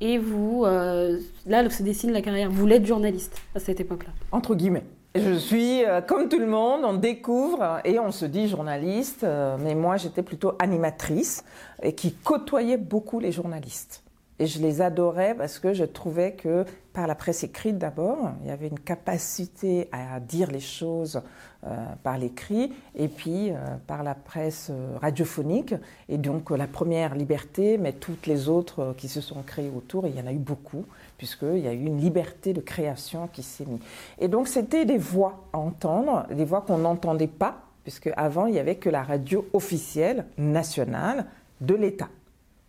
Et 0.00 0.18
vous, 0.18 0.64
euh, 0.64 1.20
là, 1.46 1.70
se 1.70 1.84
dessine 1.84 2.10
la 2.10 2.22
carrière. 2.22 2.50
Vous 2.50 2.66
l'êtes 2.66 2.84
journaliste 2.84 3.40
à 3.54 3.60
cette 3.60 3.78
époque-là. 3.78 4.10
Entre 4.32 4.56
guillemets. 4.56 4.82
Je 5.14 5.34
suis 5.34 5.82
comme 6.08 6.28
tout 6.28 6.40
le 6.40 6.46
monde, 6.46 6.80
on 6.84 6.94
découvre 6.94 7.80
et 7.84 8.00
on 8.00 8.10
se 8.10 8.24
dit 8.24 8.48
journaliste, 8.48 9.24
mais 9.60 9.76
moi 9.76 9.96
j'étais 9.96 10.24
plutôt 10.24 10.54
animatrice 10.58 11.44
et 11.84 11.94
qui 11.94 12.14
côtoyait 12.14 12.78
beaucoup 12.78 13.20
les 13.20 13.30
journalistes. 13.30 14.03
Et 14.40 14.46
je 14.46 14.60
les 14.60 14.82
adorais 14.82 15.34
parce 15.36 15.60
que 15.60 15.72
je 15.72 15.84
trouvais 15.84 16.32
que 16.32 16.64
par 16.92 17.06
la 17.06 17.14
presse 17.14 17.44
écrite 17.44 17.78
d'abord, 17.78 18.32
il 18.42 18.48
y 18.48 18.50
avait 18.50 18.66
une 18.66 18.80
capacité 18.80 19.88
à 19.92 20.18
dire 20.18 20.50
les 20.50 20.60
choses 20.60 21.22
euh, 21.66 21.86
par 22.02 22.18
l'écrit 22.18 22.72
et 22.96 23.06
puis 23.06 23.50
euh, 23.50 23.56
par 23.86 24.02
la 24.02 24.14
presse 24.14 24.68
euh, 24.70 24.96
radiophonique. 25.00 25.74
Et 26.08 26.18
donc 26.18 26.50
la 26.50 26.66
première 26.66 27.14
liberté, 27.14 27.78
mais 27.78 27.92
toutes 27.92 28.26
les 28.26 28.48
autres 28.48 28.94
qui 28.98 29.06
se 29.06 29.20
sont 29.20 29.42
créées 29.42 29.70
autour, 29.74 30.06
il 30.08 30.16
y 30.16 30.20
en 30.20 30.26
a 30.26 30.32
eu 30.32 30.38
beaucoup, 30.38 30.84
puisqu'il 31.16 31.60
y 31.60 31.68
a 31.68 31.72
eu 31.72 31.84
une 31.84 32.00
liberté 32.00 32.52
de 32.52 32.60
création 32.60 33.28
qui 33.32 33.44
s'est 33.44 33.66
mise. 33.66 33.80
Et 34.18 34.26
donc 34.26 34.48
c'était 34.48 34.84
des 34.84 34.98
voix 34.98 35.44
à 35.52 35.58
entendre, 35.58 36.26
des 36.34 36.44
voix 36.44 36.60
qu'on 36.60 36.78
n'entendait 36.78 37.28
pas, 37.28 37.62
puisque 37.84 38.10
avant 38.16 38.46
il 38.46 38.52
n'y 38.52 38.58
avait 38.58 38.76
que 38.76 38.90
la 38.90 39.04
radio 39.04 39.46
officielle 39.52 40.26
nationale 40.38 41.26
de 41.60 41.74
l'État. 41.74 42.08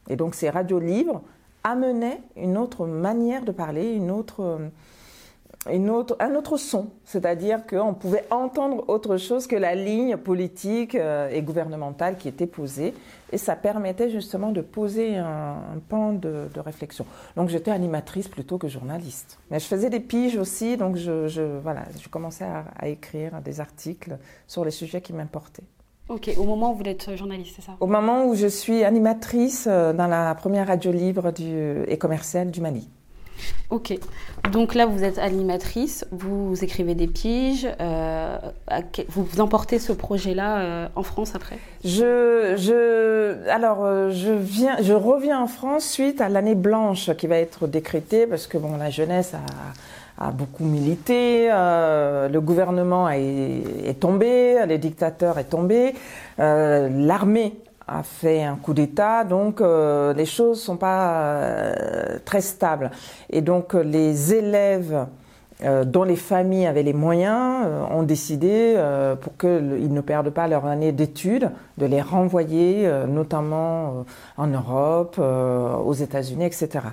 Et 0.09 0.15
donc 0.15 0.35
ces 0.35 0.49
radios 0.49 0.79
libres 0.79 1.23
amenait 1.65 2.21
une 2.37 2.57
autre 2.57 2.85
manière 2.85 3.43
de 3.43 3.51
parler, 3.51 3.93
une 3.93 4.11
autre, 4.11 4.59
une 5.71 5.89
autre, 5.89 6.15
un 6.19 6.35
autre 6.35 6.57
son. 6.57 6.91
C'est-à-dire 7.05 7.65
qu'on 7.65 7.95
pouvait 7.95 8.23
entendre 8.29 8.87
autre 8.87 9.17
chose 9.17 9.47
que 9.47 9.55
la 9.55 9.73
ligne 9.73 10.15
politique 10.15 10.93
euh, 10.93 11.27
et 11.29 11.41
gouvernementale 11.41 12.17
qui 12.17 12.27
était 12.27 12.45
posée. 12.45 12.93
Et 13.31 13.39
ça 13.39 13.55
permettait 13.55 14.11
justement 14.11 14.51
de 14.51 14.61
poser 14.61 15.17
un, 15.17 15.57
pan 15.89 16.13
de, 16.13 16.47
réflexion. 16.57 17.07
Donc 17.35 17.49
j'étais 17.49 17.71
animatrice 17.71 18.27
plutôt 18.27 18.59
que 18.59 18.67
journaliste. 18.67 19.39
Mais 19.49 19.59
je 19.59 19.65
faisais 19.65 19.89
des 19.89 19.99
piges 19.99 20.37
aussi, 20.37 20.77
donc 20.77 20.95
je, 20.97 21.57
voilà, 21.63 21.85
je 21.99 22.07
commençais 22.09 22.45
à 22.45 22.87
écrire 22.87 23.41
des 23.41 23.59
articles 23.59 24.17
sur 24.47 24.63
les 24.63 24.71
sujets 24.71 25.01
qui 25.01 25.13
m'importaient. 25.13 25.63
Ok, 26.07 26.29
au 26.37 26.43
moment 26.43 26.73
où 26.73 26.75
vous 26.75 26.83
êtes 26.83 27.15
journaliste, 27.15 27.53
c'est 27.55 27.65
ça? 27.65 27.71
Au 27.79 27.87
moment 27.87 28.27
où 28.27 28.35
je 28.35 28.45
suis 28.45 28.83
animatrice 28.83 29.65
euh, 29.67 29.91
dans 29.91 30.05
la 30.05 30.35
première 30.35 30.67
radio 30.67 30.91
libre 30.91 31.31
du, 31.31 31.81
et 31.87 31.97
commerciale 31.97 32.51
du 32.51 32.61
Mali. 32.61 32.87
Ok, 33.69 33.97
donc 34.51 34.75
là 34.75 34.85
vous 34.85 35.03
êtes 35.03 35.17
animatrice, 35.17 36.05
vous 36.11 36.63
écrivez 36.63 36.95
des 36.95 37.07
piges, 37.07 37.67
euh, 37.81 38.37
vous 39.09 39.41
emportez 39.41 39.77
ce 39.79 39.91
projet-là 39.91 40.57
euh, 40.59 40.87
en 40.95 41.03
France 41.03 41.33
après? 41.35 41.57
Je, 41.83 42.53
je, 42.55 43.49
alors 43.49 44.11
je 44.11 44.31
viens, 44.31 44.77
je 44.81 44.93
reviens 44.93 45.41
en 45.41 45.47
France 45.47 45.85
suite 45.85 46.21
à 46.21 46.29
l'année 46.29 46.55
blanche 46.55 47.11
qui 47.15 47.27
va 47.27 47.37
être 47.37 47.67
décrétée 47.67 48.25
parce 48.25 48.47
que 48.47 48.57
bon 48.57 48.77
la 48.77 48.89
jeunesse 48.89 49.33
a 49.33 49.41
a 50.17 50.31
beaucoup 50.31 50.63
milité, 50.63 51.49
euh, 51.51 52.29
le 52.29 52.41
gouvernement 52.41 53.09
est, 53.09 53.99
tombé, 53.99 54.65
le 54.65 54.77
dictateur 54.77 55.37
est 55.37 55.45
tombé, 55.45 55.93
euh, 56.39 56.89
l'armée 56.89 57.59
a 57.87 58.01
fait 58.01 58.43
un 58.43 58.55
coup 58.55 58.73
d'État, 58.73 59.23
donc 59.25 59.61
euh, 59.61 60.13
les 60.13 60.25
choses 60.25 60.61
sont 60.61 60.77
pas 60.77 61.73
très 62.23 62.41
stables. 62.41 62.91
Et 63.29 63.41
donc 63.41 63.73
les 63.73 64.33
élèves 64.33 65.05
dont 65.85 66.03
les 66.03 66.17
familles 66.17 66.65
avaient 66.65 66.83
les 66.83 66.93
moyens 66.93 67.65
ont 67.89 68.03
décidé, 68.03 68.75
pour 69.21 69.37
qu'ils 69.37 69.93
ne 69.93 70.01
perdent 70.01 70.31
pas 70.31 70.49
leur 70.49 70.65
année 70.65 70.91
d'études, 70.91 71.49
de 71.77 71.85
les 71.85 72.01
renvoyer, 72.01 72.89
notamment 73.07 74.03
en 74.35 74.47
Europe, 74.47 75.17
aux 75.17 75.93
États-Unis, 75.93 76.45
etc. 76.45 76.87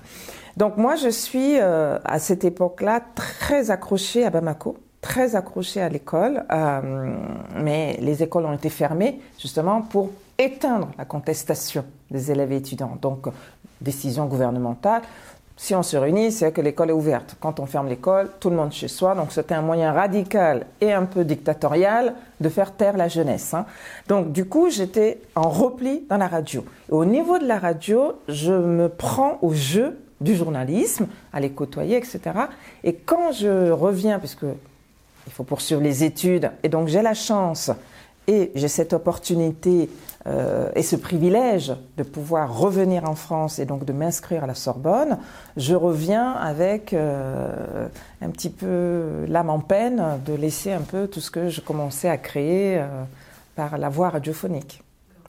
Donc 0.56 0.76
moi, 0.76 0.96
je 0.96 1.08
suis 1.08 1.58
euh, 1.58 1.98
à 2.04 2.18
cette 2.18 2.44
époque-là 2.44 3.00
très 3.14 3.70
accrochée 3.70 4.24
à 4.24 4.30
Bamako, 4.30 4.76
très 5.00 5.34
accrochée 5.34 5.80
à 5.80 5.88
l'école, 5.88 6.44
euh, 6.52 7.14
mais 7.56 7.96
les 8.00 8.22
écoles 8.22 8.44
ont 8.46 8.52
été 8.52 8.68
fermées 8.68 9.20
justement 9.38 9.82
pour 9.82 10.10
éteindre 10.38 10.90
la 10.98 11.04
contestation 11.04 11.84
des 12.10 12.30
élèves 12.30 12.52
et 12.52 12.56
étudiants. 12.56 12.98
Donc, 13.00 13.28
décision 13.80 14.26
gouvernementale. 14.26 15.02
Si 15.56 15.74
on 15.74 15.82
se 15.82 15.96
réunit, 15.96 16.32
c'est 16.32 16.50
que 16.50 16.60
l'école 16.60 16.90
est 16.90 16.94
ouverte. 16.94 17.36
Quand 17.38 17.60
on 17.60 17.66
ferme 17.66 17.88
l'école, 17.88 18.30
tout 18.40 18.50
le 18.50 18.56
monde 18.56 18.72
chez 18.72 18.88
soi. 18.88 19.14
Donc 19.14 19.32
c'était 19.32 19.54
un 19.54 19.62
moyen 19.62 19.92
radical 19.92 20.66
et 20.80 20.92
un 20.92 21.04
peu 21.04 21.24
dictatorial 21.24 22.14
de 22.40 22.48
faire 22.48 22.74
taire 22.74 22.96
la 22.96 23.06
jeunesse. 23.06 23.54
Hein. 23.54 23.66
Donc 24.08 24.32
du 24.32 24.46
coup, 24.46 24.70
j'étais 24.70 25.20
en 25.36 25.48
repli 25.50 26.04
dans 26.08 26.16
la 26.16 26.26
radio. 26.26 26.64
au 26.90 27.04
niveau 27.04 27.38
de 27.38 27.46
la 27.46 27.58
radio, 27.58 28.14
je 28.28 28.52
me 28.52 28.88
prends 28.88 29.38
au 29.42 29.52
jeu 29.52 29.98
du 30.22 30.34
journalisme, 30.34 31.06
à 31.32 31.40
les 31.40 31.50
côtoyer, 31.50 31.96
etc. 31.96 32.20
Et 32.84 32.94
quand 32.94 33.32
je 33.32 33.70
reviens, 33.70 34.18
puisque 34.18 34.46
il 35.26 35.32
faut 35.32 35.44
poursuivre 35.44 35.80
les 35.80 36.04
études, 36.04 36.50
et 36.62 36.68
donc 36.68 36.88
j'ai 36.88 37.02
la 37.02 37.14
chance 37.14 37.70
et 38.28 38.52
j'ai 38.54 38.68
cette 38.68 38.92
opportunité 38.92 39.88
euh, 40.26 40.70
et 40.76 40.82
ce 40.82 40.94
privilège 40.94 41.72
de 41.96 42.02
pouvoir 42.04 42.56
revenir 42.56 43.08
en 43.08 43.16
France 43.16 43.58
et 43.58 43.64
donc 43.64 43.84
de 43.84 43.92
m'inscrire 43.92 44.44
à 44.44 44.46
la 44.46 44.54
Sorbonne, 44.54 45.18
je 45.56 45.74
reviens 45.74 46.32
avec 46.32 46.92
euh, 46.92 47.88
un 48.20 48.30
petit 48.30 48.50
peu 48.50 49.24
l'âme 49.26 49.50
en 49.50 49.58
peine 49.58 50.20
de 50.24 50.34
laisser 50.34 50.72
un 50.72 50.82
peu 50.82 51.08
tout 51.08 51.20
ce 51.20 51.30
que 51.30 51.48
je 51.48 51.60
commençais 51.60 52.08
à 52.08 52.16
créer 52.16 52.78
euh, 52.78 52.86
par 53.56 53.78
la 53.78 53.88
voix 53.88 54.10
radiophonique. 54.10 54.82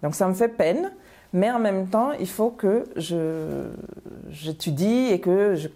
Donc 0.04 0.14
ça 0.14 0.28
me 0.28 0.34
fait 0.34 0.50
peine, 0.50 0.92
mais 1.34 1.52
en 1.52 1.60
même 1.60 1.88
temps, 1.88 2.12
il 2.12 2.28
faut 2.28 2.52
que 2.52 2.86
je, 2.96 3.66
j'étudie 4.30 5.08
et 5.12 5.20
que 5.20 5.56
je, 5.56 5.68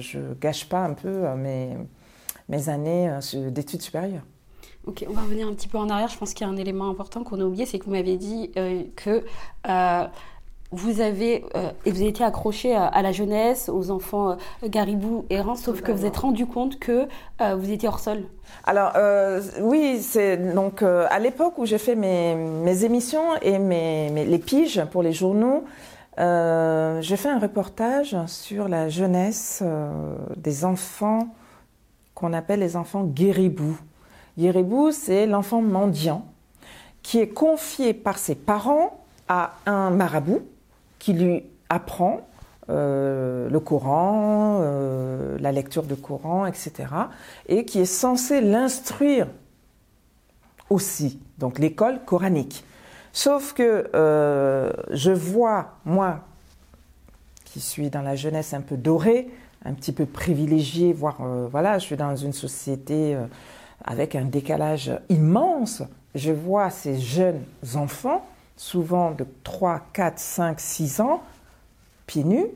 je, 0.00 0.18
gâche 0.40 0.68
pas 0.68 0.84
un 0.84 0.92
peu 0.92 1.08
euh, 1.08 1.36
mes, 1.36 1.76
mes 2.48 2.68
années 2.68 3.08
euh, 3.08 3.50
d'études 3.50 3.82
supérieures. 3.82 4.24
Ok, 4.86 5.04
on 5.08 5.12
va 5.12 5.22
revenir 5.22 5.46
un 5.46 5.54
petit 5.54 5.68
peu 5.68 5.78
en 5.78 5.88
arrière. 5.88 6.08
Je 6.08 6.18
pense 6.18 6.34
qu'il 6.34 6.46
y 6.46 6.50
a 6.50 6.52
un 6.52 6.56
élément 6.56 6.88
important 6.88 7.22
qu'on 7.22 7.40
a 7.40 7.44
oublié, 7.44 7.64
c'est 7.64 7.78
que 7.78 7.84
vous 7.84 7.92
m'avez 7.92 8.16
dit 8.16 8.50
euh, 8.56 8.82
que 8.96 9.22
vous 10.70 11.00
avez 11.00 11.44
et 11.86 11.90
vous 11.90 12.02
été 12.02 12.22
accroché 12.22 12.74
à, 12.74 13.00
la 13.00 13.10
jeunesse, 13.10 13.70
aux 13.70 13.90
enfants 13.90 14.36
garibou 14.62 15.24
errants, 15.30 15.54
sauf 15.54 15.80
que 15.80 15.92
vous 15.92 16.04
êtes 16.04 16.18
rendu 16.18 16.44
compte 16.44 16.78
que 16.78 17.08
vous 17.40 17.70
étiez 17.70 17.88
hors 17.88 18.00
sol. 18.00 18.24
Alors 18.64 18.92
oui, 19.60 20.00
c'est 20.02 20.36
donc 20.36 20.82
à 20.82 21.18
l'époque 21.18 21.56
où 21.56 21.64
j'ai 21.64 21.78
fait 21.78 21.94
mes, 21.94 22.34
mes, 22.34 22.84
émissions 22.84 23.36
et 23.40 23.58
mes, 23.58 24.10
mes, 24.10 24.26
les 24.26 24.38
piges 24.38 24.84
pour 24.90 25.02
les 25.02 25.14
journaux. 25.14 25.64
Euh, 26.18 27.00
j'ai 27.00 27.16
fait 27.16 27.28
un 27.28 27.38
reportage 27.38 28.16
sur 28.26 28.68
la 28.68 28.88
jeunesse 28.88 29.60
euh, 29.62 30.16
des 30.36 30.64
enfants 30.64 31.28
qu'on 32.14 32.32
appelle 32.32 32.58
les 32.58 32.76
enfants 32.76 33.04
guéribou. 33.04 33.78
Guéribou, 34.36 34.90
c'est 34.90 35.26
l'enfant 35.26 35.62
mendiant 35.62 36.24
qui 37.02 37.20
est 37.20 37.28
confié 37.28 37.94
par 37.94 38.18
ses 38.18 38.34
parents 38.34 39.04
à 39.28 39.52
un 39.66 39.90
marabout 39.90 40.42
qui 40.98 41.12
lui 41.12 41.44
apprend 41.68 42.28
euh, 42.70 43.48
le 43.48 43.60
Coran, 43.60 44.60
la 45.38 45.52
lecture 45.52 45.84
du 45.84 45.96
Coran, 45.96 46.46
etc. 46.46 46.72
et 47.46 47.64
qui 47.64 47.80
est 47.80 47.84
censé 47.86 48.40
l'instruire 48.40 49.26
aussi, 50.70 51.20
donc 51.38 51.58
l'école 51.58 52.00
coranique. 52.04 52.64
Sauf 53.12 53.52
que 53.52 53.90
euh, 53.94 54.70
je 54.90 55.10
vois, 55.10 55.78
moi, 55.84 56.20
qui 57.44 57.60
suis 57.60 57.90
dans 57.90 58.02
la 58.02 58.14
jeunesse 58.14 58.54
un 58.54 58.60
peu 58.60 58.76
dorée, 58.76 59.28
un 59.64 59.72
petit 59.72 59.92
peu 59.92 60.06
privilégiée, 60.06 60.92
voire, 60.92 61.18
euh, 61.22 61.48
voilà, 61.50 61.78
je 61.78 61.86
suis 61.86 61.96
dans 61.96 62.14
une 62.14 62.32
société 62.32 63.14
euh, 63.14 63.26
avec 63.84 64.14
un 64.14 64.24
décalage 64.24 64.92
immense. 65.08 65.82
Je 66.14 66.32
vois 66.32 66.70
ces 66.70 66.98
jeunes 66.98 67.42
enfants, 67.74 68.24
souvent 68.58 69.12
de 69.12 69.24
3, 69.44 69.80
4, 69.94 70.18
5, 70.18 70.60
6 70.60 71.00
ans, 71.00 71.22
pieds 72.06 72.24
nus, 72.24 72.46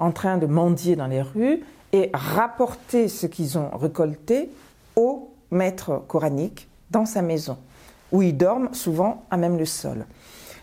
en 0.00 0.10
train 0.10 0.38
de 0.38 0.46
mendier 0.46 0.96
dans 0.96 1.06
les 1.06 1.22
rues 1.22 1.62
et 1.92 2.10
rapporter 2.12 3.06
ce 3.08 3.26
qu'ils 3.28 3.56
ont 3.56 3.70
récolté 3.76 4.50
au 4.96 5.30
maître 5.52 6.02
coranique 6.08 6.66
dans 6.90 7.06
sa 7.06 7.22
maison 7.22 7.56
où 8.10 8.22
ils 8.22 8.36
dorment 8.36 8.72
souvent 8.72 9.24
à 9.30 9.36
même 9.36 9.58
le 9.58 9.66
sol. 9.66 10.06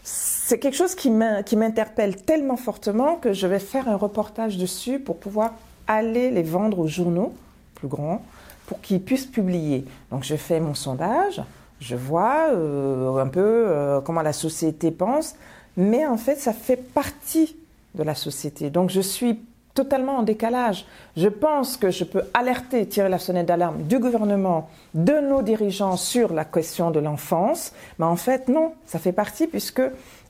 c'est 0.04 0.58
quelque 0.60 0.76
chose 0.76 0.96
qui 0.96 1.10
m'interpelle 1.10 2.16
tellement 2.16 2.58
fortement 2.58 3.16
que 3.18 3.34
je 3.34 3.46
vais 3.48 3.60
faire 3.60 3.88
un 3.88 3.96
reportage 3.96 4.58
dessus 4.58 5.00
pour 5.00 5.18
pouvoir 5.18 5.54
aller 5.88 6.32
les 6.32 6.44
vendre 6.44 6.80
aux 6.80 6.88
journaux 6.88 7.34
plus 7.76 7.88
grands 7.88 8.24
pour 8.68 8.80
qu'ils 8.82 9.02
puissent 9.02 9.26
publier. 9.26 9.86
Donc 10.12 10.24
je 10.24 10.36
fais 10.36 10.60
mon 10.60 10.74
sondage, 10.74 11.42
je 11.82 11.96
vois 11.96 12.52
euh, 12.52 13.18
un 13.18 13.28
peu 13.28 13.42
euh, 13.42 14.02
comment 14.02 14.22
la 14.22 14.34
société 14.34 14.92
pense, 14.92 15.36
mais 15.76 16.06
en 16.06 16.18
fait 16.18 16.36
ça 16.36 16.54
fait 16.54 16.78
partie 16.78 17.58
de 17.96 18.04
la 18.04 18.16
société. 18.16 18.70
Donc 18.70 18.92
je 18.92 19.02
suis 19.02 19.42
totalement 19.74 20.18
en 20.18 20.24
décalage. 20.24 20.86
Je 21.18 21.28
pense 21.28 21.78
que 21.78 21.90
je 21.90 22.04
peux 22.04 22.24
alerter, 22.34 22.86
tirer 22.88 23.10
la 23.10 23.18
sonnette 23.18 23.48
d'alarme 23.48 23.82
du 23.84 24.00
gouvernement, 24.00 24.70
de 24.94 25.14
nos 25.14 25.42
dirigeants 25.42 25.98
sur 25.98 26.34
la 26.34 26.46
question 26.46 26.92
de 26.92 27.00
l'enfance, 27.00 27.74
mais 27.98 28.06
en 28.06 28.16
fait 28.16 28.48
non, 28.48 28.74
ça 28.86 29.00
fait 29.00 29.14
partie 29.14 29.48
puisque 29.48 29.82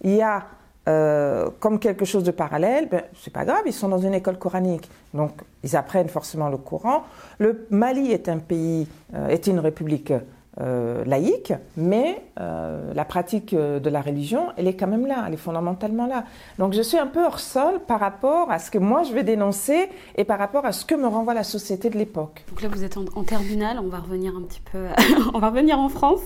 il 0.03 0.15
y 0.15 0.21
a 0.21 0.45
euh, 0.87 1.49
comme 1.59 1.79
quelque 1.79 2.05
chose 2.05 2.23
de 2.23 2.31
parallèle, 2.31 2.87
ben, 2.89 3.03
c'est 3.21 3.33
pas 3.33 3.45
grave, 3.45 3.61
ils 3.65 3.73
sont 3.73 3.89
dans 3.89 3.99
une 3.99 4.13
école 4.13 4.37
coranique, 4.37 4.89
donc 5.13 5.31
ils 5.63 5.75
apprennent 5.75 6.09
forcément 6.09 6.49
le 6.49 6.57
Coran. 6.57 7.03
Le 7.39 7.67
Mali 7.71 8.11
est 8.11 8.29
un 8.29 8.39
pays, 8.39 8.87
est 9.29 9.47
une 9.47 9.59
république 9.59 10.13
euh, 10.59 11.05
laïque, 11.05 11.53
mais 11.77 12.21
euh, 12.37 12.93
la 12.93 13.05
pratique 13.05 13.53
euh, 13.53 13.79
de 13.79 13.89
la 13.89 14.01
religion, 14.01 14.47
elle 14.57 14.67
est 14.67 14.75
quand 14.75 14.87
même 14.87 15.07
là, 15.07 15.23
elle 15.25 15.33
est 15.33 15.37
fondamentalement 15.37 16.07
là. 16.07 16.25
Donc 16.59 16.73
je 16.73 16.81
suis 16.81 16.97
un 16.97 17.07
peu 17.07 17.23
hors 17.23 17.39
sol 17.39 17.79
par 17.87 18.01
rapport 18.01 18.51
à 18.51 18.59
ce 18.59 18.69
que 18.69 18.77
moi 18.77 19.03
je 19.03 19.13
vais 19.13 19.23
dénoncer 19.23 19.87
et 20.17 20.25
par 20.25 20.37
rapport 20.37 20.65
à 20.65 20.73
ce 20.73 20.83
que 20.83 20.93
me 20.93 21.07
renvoie 21.07 21.33
la 21.33 21.45
société 21.45 21.89
de 21.89 21.97
l'époque. 21.97 22.43
Donc 22.49 22.61
là 22.61 22.67
vous 22.67 22.83
êtes 22.83 22.97
en, 22.97 23.23
terminale, 23.23 23.79
on 23.79 23.87
va 23.87 23.99
revenir 23.99 24.35
un 24.35 24.41
petit 24.41 24.59
peu, 24.59 24.87
on 25.33 25.39
va 25.39 25.51
revenir 25.51 25.79
en 25.79 25.87
France. 25.87 26.19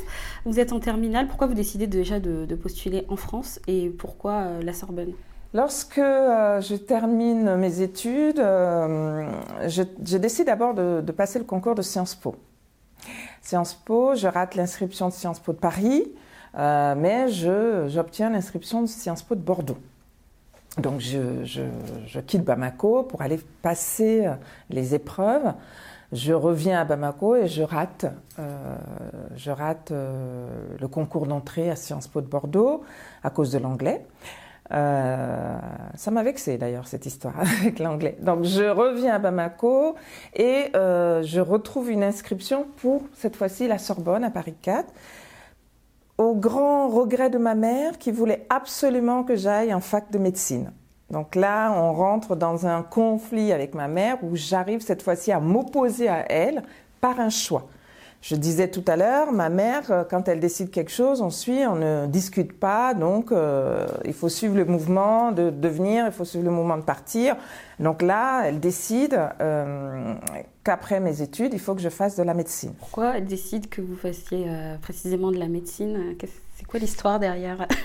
Vous 0.43 0.59
êtes 0.59 0.73
en 0.73 0.79
terminale, 0.79 1.27
pourquoi 1.27 1.45
vous 1.45 1.53
décidez 1.53 1.85
déjà 1.85 2.19
de, 2.19 2.55
postuler 2.55 3.05
en 3.09 3.17
France 3.17 3.59
et 3.67 3.89
pourquoi 3.91 4.45
la 4.63 4.73
Sorbonne? 4.73 5.13
Lorsque 5.53 5.97
je 5.99 6.75
termine 6.75 7.57
mes 7.57 7.81
études, 7.81 8.37
je, 8.39 10.17
décide 10.17 10.47
d'abord 10.47 10.73
de, 10.73 11.01
de 11.01 11.11
passer 11.11 11.37
le 11.37 11.45
concours 11.45 11.75
de 11.75 11.83
Sciences 11.83 12.15
Po. 12.15 12.35
Sciences 13.45 13.75
Po, 13.75 14.15
je 14.15 14.27
rate 14.27 14.55
l'inscription 14.55 15.09
de 15.09 15.13
Sciences 15.13 15.39
Po 15.39 15.53
de 15.53 15.59
Paris, 15.59 16.11
euh, 16.57 16.95
mais 16.97 17.27
j'obtiens 17.29 18.31
l'inscription 18.31 18.81
de 18.81 18.87
Sciences 18.87 19.21
Po 19.21 19.35
de 19.35 19.41
Bordeaux. 19.41 19.77
Donc 20.79 20.99
je, 20.99 22.19
quitte 22.21 22.43
Bamako 22.43 23.03
pour 23.03 23.21
aller 23.21 23.39
passer 23.61 24.25
euh, 24.25 24.33
les 24.71 24.95
épreuves. 24.95 25.53
Je 26.11 26.33
reviens 26.33 26.81
à 26.81 26.85
Bamako 26.85 27.35
et 27.35 27.47
je 27.47 27.61
rate, 27.61 28.07
euh, 28.39 28.77
je 29.35 29.51
rate 29.51 29.91
le 29.91 30.87
concours 30.87 31.27
d'entrée 31.27 31.69
à 31.69 31.75
Sciences 31.75 32.07
Po 32.07 32.21
de 32.21 32.27
Bordeaux 32.27 32.83
à 33.23 33.29
cause 33.29 33.51
de 33.51 33.59
l'anglais. 33.59 34.07
Euh, 34.73 35.57
ça 35.93 36.09
m'a 36.09 36.23
vexé 36.23 36.57
d'ailleurs 36.57 36.87
cette 36.87 37.05
histoire 37.05 37.35
avec 37.61 37.79
l'anglais. 37.79 38.17
Donc 38.19 38.43
je 38.43 38.63
reviens 38.63 39.15
à 39.15 39.19
Bamako 39.19 39.95
et 40.35 40.67
euh, 40.75 41.21
je 41.23 41.39
retrouve 41.39 41.91
une 41.91 42.03
inscription 42.03 42.65
pour 42.77 43.03
cette 43.13 43.35
fois-ci 43.35 43.67
la 43.67 43.77
Sorbonne 43.77 44.23
à 44.23 44.31
Paris 44.31 44.55
4 44.61 44.91
au 46.17 46.33
grand 46.33 46.87
regret 46.87 47.29
de 47.29 47.37
ma 47.37 47.55
mère 47.55 47.97
qui 47.97 48.11
voulait 48.11 48.45
absolument 48.49 49.23
que 49.23 49.35
j'aille 49.35 49.73
en 49.73 49.81
fac 49.81 50.11
de 50.11 50.17
médecine. 50.17 50.71
Donc 51.11 51.35
là, 51.35 51.71
on 51.71 51.93
rentre 51.93 52.35
dans 52.35 52.65
un 52.65 52.81
conflit 52.81 53.51
avec 53.51 53.75
ma 53.75 53.87
mère 53.87 54.17
où 54.23 54.35
j'arrive 54.35 54.81
cette 54.81 55.03
fois-ci 55.03 55.31
à 55.31 55.39
m'opposer 55.39 56.07
à 56.07 56.25
elle 56.31 56.63
par 56.99 57.19
un 57.19 57.29
choix. 57.29 57.67
Je 58.25 58.35
disais 58.35 58.69
tout 58.69 58.83
à 58.87 58.95
l'heure, 58.95 59.31
ma 59.31 59.49
mère, 59.49 59.91
euh, 59.91 60.03
quand 60.03 60.27
elle 60.27 60.39
décide 60.39 60.71
quelque 60.71 60.89
chose, 60.89 61.21
on 61.21 61.29
suit, 61.29 61.67
on 61.67 61.75
ne 61.75 62.07
discute 62.07 62.53
pas, 62.53 62.95
donc 62.95 63.31
euh, 63.31 63.85
il 64.03 64.13
faut 64.13 64.29
suivre 64.29 64.55
le 64.55 64.65
mouvement 64.65 65.31
de, 65.31 65.51
devenir, 65.51 66.07
il 66.07 66.11
faut 66.11 66.25
suivre 66.25 66.43
le 66.43 66.49
mouvement 66.49 66.77
de 66.77 66.81
partir. 66.81 67.35
Donc 67.79 68.01
là, 68.01 68.41
elle 68.47 68.59
décide 68.59 69.21
euh, 69.41 70.15
qu'après 70.63 70.99
mes 70.99 71.21
études, 71.21 71.53
il 71.53 71.59
faut 71.59 71.75
que 71.75 71.81
je 71.81 71.89
fasse 71.89 72.15
de 72.15 72.23
la 72.23 72.33
médecine. 72.33 72.73
Pourquoi 72.79 73.15
elle 73.15 73.27
décide 73.27 73.69
que 73.69 73.81
vous 73.81 73.95
fassiez 73.95 74.47
précisément 74.81 75.29
de 75.29 75.37
la 75.37 75.47
médecine? 75.47 76.15
C'est 76.55 76.65
quoi 76.65 76.79
l'histoire 76.79 77.19
derrière? 77.19 77.67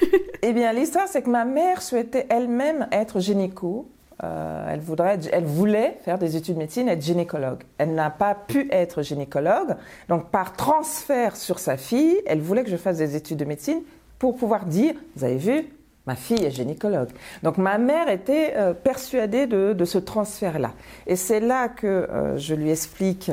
Eh 0.43 0.55
bien, 0.55 0.73
l'histoire, 0.73 1.07
c'est 1.07 1.21
que 1.21 1.29
ma 1.29 1.45
mère 1.45 1.83
souhaitait 1.83 2.27
elle-même 2.31 2.89
être 2.93 3.21
gynéco 3.21 3.91
euh, 4.23 4.67
elle, 4.69 5.45
voulait 5.45 5.99
faire 6.03 6.19
des 6.19 6.37
études 6.37 6.55
de 6.55 6.61
médecine, 6.61 6.89
être 6.89 7.03
gynécologue. 7.03 7.63
Elle 7.79 7.95
n'a 7.95 8.11
pas 8.11 8.35
pu 8.35 8.69
être 8.71 9.03
gynécologue. 9.03 9.77
Donc, 10.09 10.31
par 10.31 10.53
transfert 10.53 11.37
sur 11.37 11.59
sa 11.59 11.77
fille, 11.77 12.21
elle 12.27 12.41
voulait 12.41 12.65
que 12.65 12.71
je 12.71 12.77
fasse 12.77 12.99
des 12.99 13.17
études 13.17 13.39
de 13.39 13.45
médecine 13.45 13.83
pour 14.19 14.37
pouvoir 14.37 14.67
dire, 14.67 14.95
vous 15.17 15.25
avez 15.25 15.39
vu, 15.39 15.65
ma 16.07 16.17
fille 16.17 16.45
est 16.45 16.51
gynécologue. 16.51 17.09
Donc, 17.43 17.57
ma 17.57 17.79
mère 17.79 18.09
était 18.11 18.55
euh, 18.57 18.75
persuadée 18.75 19.47
de, 19.47 19.85
ce 19.85 19.97
transfert-là. 19.97 20.73
Et 21.07 21.17
c'est 21.17 21.41
là 21.41 21.69
que 21.69 21.87
euh, 21.87 22.37
je 22.37 22.55
lui 22.55 22.71
explique 22.71 23.31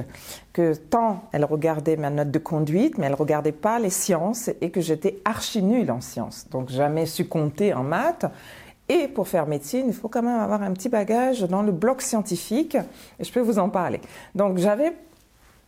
que 0.53 0.73
tant 0.73 1.23
elle 1.33 1.43
regardait 1.43 1.97
ma 1.97 2.09
note 2.09 2.31
de 2.31 2.39
conduite, 2.39 2.97
mais 2.97 3.07
elle 3.07 3.13
regardait 3.13 3.51
pas 3.51 3.79
les 3.79 3.89
sciences 3.89 4.49
et 4.61 4.71
que 4.71 4.79
j'étais 4.79 5.19
archi 5.25 5.61
nulle 5.61 5.91
en 5.91 6.01
sciences. 6.01 6.47
Donc, 6.49 6.69
jamais 6.69 7.05
su 7.05 7.25
compter 7.25 7.73
en 7.73 7.83
maths. 7.83 8.25
Et 8.89 9.07
pour 9.07 9.27
faire 9.27 9.47
médecine, 9.47 9.85
il 9.87 9.93
faut 9.93 10.07
quand 10.07 10.21
même 10.21 10.39
avoir 10.39 10.61
un 10.61 10.71
petit 10.71 10.89
bagage 10.89 11.41
dans 11.41 11.61
le 11.61 11.71
bloc 11.71 12.01
scientifique, 12.01 12.77
et 13.19 13.23
je 13.23 13.31
peux 13.31 13.41
vous 13.41 13.59
en 13.59 13.69
parler. 13.69 13.99
Donc 14.33 14.57
j'avais 14.57 14.93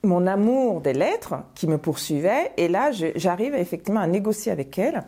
mon 0.03 0.25
amour 0.27 0.79
des 0.79 0.93
lettres 0.93 1.35
qui 1.55 1.67
me 1.67 1.77
poursuivait, 1.77 2.51
et 2.55 2.69
là 2.69 2.91
j'arrive 3.15 3.55
effectivement 3.55 3.99
à 3.99 4.07
négocier 4.07 4.51
avec 4.51 4.77
elle, 4.79 5.03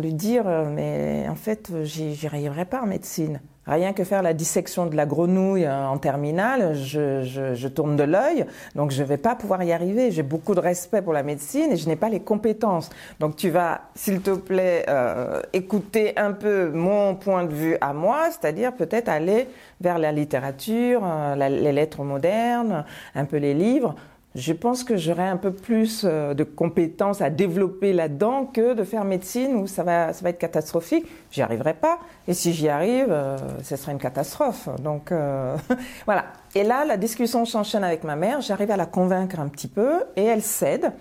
lui 0.00 0.14
dire, 0.14 0.44
euh, 0.46 0.64
mais 0.68 1.26
en 1.28 1.34
fait, 1.34 1.70
j'y 1.84 2.26
arriverai 2.26 2.64
pas 2.64 2.82
en 2.82 2.86
médecine. 2.86 3.40
Rien 3.66 3.92
que 3.92 4.04
faire 4.04 4.22
la 4.22 4.32
dissection 4.32 4.86
de 4.86 4.94
la 4.94 5.06
grenouille 5.06 5.64
euh, 5.64 5.86
en 5.86 5.98
terminale, 5.98 6.74
je, 6.74 7.68
tourne 7.68 7.96
de 7.96 8.04
l'œil, 8.04 8.46
donc 8.76 8.92
je 8.92 9.02
ne 9.02 9.06
vais 9.06 9.16
pas 9.16 9.34
pouvoir 9.34 9.62
y 9.62 9.72
arriver. 9.72 10.10
J'ai 10.10 10.22
beaucoup 10.22 10.54
de 10.54 10.60
respect 10.60 11.02
pour 11.02 11.12
la 11.12 11.22
médecine 11.22 11.72
et 11.72 11.76
je 11.76 11.88
n'ai 11.88 11.96
pas 11.96 12.08
les 12.08 12.20
compétences. 12.20 12.90
Donc 13.20 13.36
tu 13.36 13.50
vas, 13.50 13.82
s'il 13.94 14.20
te 14.20 14.30
plaît, 14.30 14.86
euh, 14.88 15.40
écouter 15.52 16.16
un 16.16 16.32
peu 16.32 16.70
mon 16.70 17.14
point 17.16 17.44
de 17.44 17.52
vue 17.52 17.76
à 17.80 17.92
moi, 17.92 18.28
c'est-à-dire 18.30 18.72
peut-être 18.72 19.08
aller 19.08 19.48
vers 19.80 19.98
la 19.98 20.12
littérature, 20.12 21.02
les 21.36 21.72
lettres 21.72 22.02
modernes, 22.02 22.84
un 23.14 23.24
peu 23.24 23.36
les 23.36 23.54
livres 23.54 23.94
je 24.36 24.52
pense 24.52 24.84
que 24.84 24.98
j'aurai 24.98 25.26
un 25.26 25.38
peu 25.38 25.50
plus 25.50 26.02
euh, 26.04 26.34
de 26.34 26.44
compétences 26.44 27.22
à 27.22 27.30
développer 27.30 27.94
là-dedans 27.94 28.44
que 28.44 28.74
de 28.74 28.84
faire 28.84 29.04
médecine 29.04 29.54
où 29.56 29.66
ça 29.66 29.82
va, 29.82 30.12
ça 30.12 30.22
va 30.22 30.28
être 30.28 30.38
catastrophique. 30.38 31.06
J'y 31.30 31.40
arriverai 31.40 31.72
pas. 31.72 31.98
Et 32.28 32.34
si 32.34 32.52
j'y 32.52 32.68
arrive, 32.68 33.06
euh, 33.08 33.38
ce 33.62 33.76
sera 33.76 33.92
une 33.92 33.98
catastrophe. 33.98 34.68
Donc 34.82 35.10
euh, 35.10 35.56
voilà. 36.04 36.26
Et 36.54 36.64
là, 36.64 36.84
la 36.84 36.98
discussion 36.98 37.46
s'enchaîne 37.46 37.82
avec 37.82 38.04
ma 38.04 38.14
mère. 38.14 38.42
J'arrive 38.42 38.70
à 38.70 38.76
la 38.76 38.84
convaincre 38.84 39.40
un 39.40 39.48
petit 39.48 39.68
peu 39.68 40.04
et 40.16 40.24
elle 40.24 40.42
cède. 40.42 40.92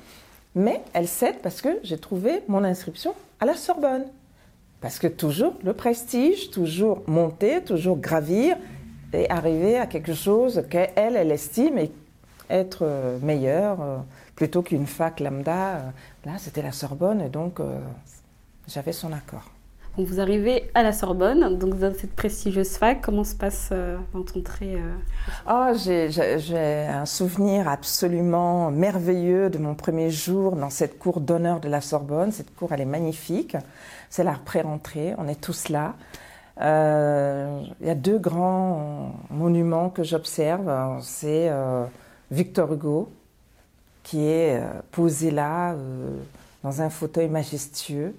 Mais 0.55 0.81
elle 0.93 1.07
cède 1.07 1.39
parce 1.43 1.61
que 1.61 1.77
j'ai 1.83 1.97
trouvé 1.97 2.41
mon 2.47 2.63
inscription 2.63 3.13
à 3.41 3.45
la 3.45 3.55
Sorbonne. 3.55 4.05
Parce 4.79 4.97
que 4.97 5.07
toujours 5.07 5.55
le 5.61 5.73
prestige, 5.73 6.51
toujours 6.51 7.01
monter, 7.05 7.61
toujours 7.61 7.97
gravir 7.97 8.55
et 9.11 9.29
arriver 9.29 9.77
à 9.77 9.87
quelque 9.87 10.13
chose 10.13 10.63
qu'elle, 10.69 11.17
elle 11.17 11.31
estime 11.31 11.77
et 11.77 11.91
être 12.49 12.79
euh, 12.83 13.17
meilleur 13.21 13.81
euh, 13.81 13.97
plutôt 14.35 14.61
qu'une 14.61 14.85
fac 14.85 15.19
lambda. 15.19 15.75
Euh, 15.75 15.79
là, 16.25 16.33
c'était 16.37 16.61
la 16.61 16.71
Sorbonne 16.71 17.21
et 17.21 17.29
donc 17.29 17.59
j'avais 18.67 18.91
son 18.91 19.13
accord. 19.13 19.51
vous 19.97 20.19
arrivez 20.19 20.69
à 20.73 20.83
la 20.83 20.91
Sorbonne, 20.91 21.57
donc 21.57 21.77
dans 21.77 21.93
cette 21.93 22.15
prestigieuse 22.15 22.77
fac, 22.77 23.01
comment 23.01 23.23
se 23.23 23.35
passe 23.35 23.71
votre 24.13 24.37
entrée 24.37 24.77
oh, 25.49 25.71
J'ai 25.75 26.87
un 26.87 27.05
souvenir 27.05 27.67
absolument 27.67 28.71
merveilleux 28.71 29.49
de 29.49 29.57
mon 29.57 29.75
premier 29.75 30.09
jour 30.09 30.55
dans 30.55 30.69
cette 30.69 30.97
cour 30.97 31.21
d'honneur 31.21 31.59
de 31.59 31.69
la 31.69 31.81
Sorbonne. 31.81 32.31
Cette 32.31 32.55
cour, 32.55 32.73
elle 32.73 32.81
est 32.81 32.85
magnifique. 32.85 33.55
C'est 34.09 34.23
la 34.23 34.33
pré-rentrée, 34.33 35.13
on 35.17 35.27
est 35.27 35.39
tous 35.39 35.69
là. 35.69 35.93
Il 36.59 37.87
y 37.87 37.89
a 37.89 37.95
deux 37.95 38.17
grands 38.17 39.11
monuments 39.29 39.89
que 39.89 40.03
j'observe. 40.03 40.99
C'est 41.01 41.51
Victor 42.31 42.73
Hugo, 42.73 43.11
qui 44.03 44.19
est 44.27 44.59
euh, 44.59 44.81
posé 44.91 45.31
là, 45.31 45.73
euh, 45.73 46.17
dans 46.63 46.81
un 46.81 46.89
fauteuil 46.89 47.27
majestueux, 47.27 48.15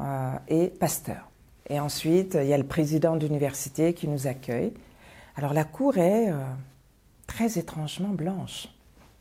euh, 0.00 0.32
et 0.48 0.68
Pasteur. 0.68 1.28
Et 1.68 1.80
ensuite, 1.80 2.36
il 2.40 2.46
y 2.46 2.52
a 2.52 2.58
le 2.58 2.66
président 2.66 3.16
d'université 3.16 3.94
qui 3.94 4.08
nous 4.08 4.26
accueille. 4.26 4.72
Alors 5.36 5.54
la 5.54 5.64
cour 5.64 5.96
est 5.96 6.30
très 7.26 7.58
étrangement 7.58 8.08
blanche. 8.08 8.68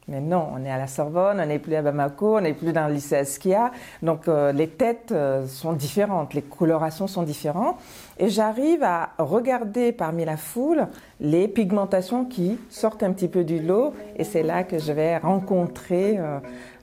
Mais 0.07 0.19
non, 0.19 0.47
on 0.53 0.65
est 0.65 0.71
à 0.71 0.77
la 0.77 0.87
Sorbonne, 0.87 1.39
on 1.39 1.45
n'est 1.45 1.59
plus 1.59 1.75
à 1.75 1.81
Bamako, 1.83 2.37
on 2.37 2.41
n'est 2.41 2.53
plus 2.53 2.73
dans 2.73 2.87
le 2.87 2.95
lycée 2.95 3.17
Askia. 3.17 3.71
Donc 4.01 4.27
euh, 4.27 4.51
les 4.51 4.67
têtes 4.67 5.11
euh, 5.11 5.45
sont 5.45 5.73
différentes, 5.73 6.33
les 6.33 6.41
colorations 6.41 7.07
sont 7.07 7.21
différentes. 7.21 7.77
Et 8.17 8.29
j'arrive 8.29 8.83
à 8.83 9.11
regarder 9.19 9.91
parmi 9.91 10.25
la 10.25 10.37
foule 10.37 10.87
les 11.19 11.47
pigmentations 11.47 12.25
qui 12.25 12.59
sortent 12.69 13.03
un 13.03 13.13
petit 13.13 13.27
peu 13.27 13.43
du 13.43 13.59
lot. 13.59 13.93
Et 14.15 14.23
c'est 14.23 14.43
là 14.43 14.63
que 14.63 14.79
je 14.79 14.91
vais 14.91 15.17
rencontrer 15.17 16.19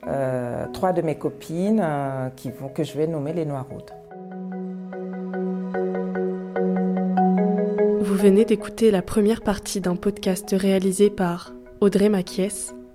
euh, 0.07 0.65
trois 0.71 0.93
de 0.93 1.01
mes 1.01 1.15
copines 1.15 1.85
qui 2.37 2.51
vont, 2.51 2.69
que 2.69 2.83
je 2.83 2.97
vais 2.97 3.05
nommer 3.05 3.33
les 3.33 3.45
Noiroutes. 3.45 3.93
Vous 8.01 8.15
venez 8.15 8.45
d'écouter 8.45 8.91
la 8.91 9.01
première 9.01 9.41
partie 9.41 9.81
d'un 9.81 9.97
podcast 9.97 10.55
réalisé 10.57 11.09
par 11.09 11.53
Audrey 11.81 12.09
Maquies 12.09 12.71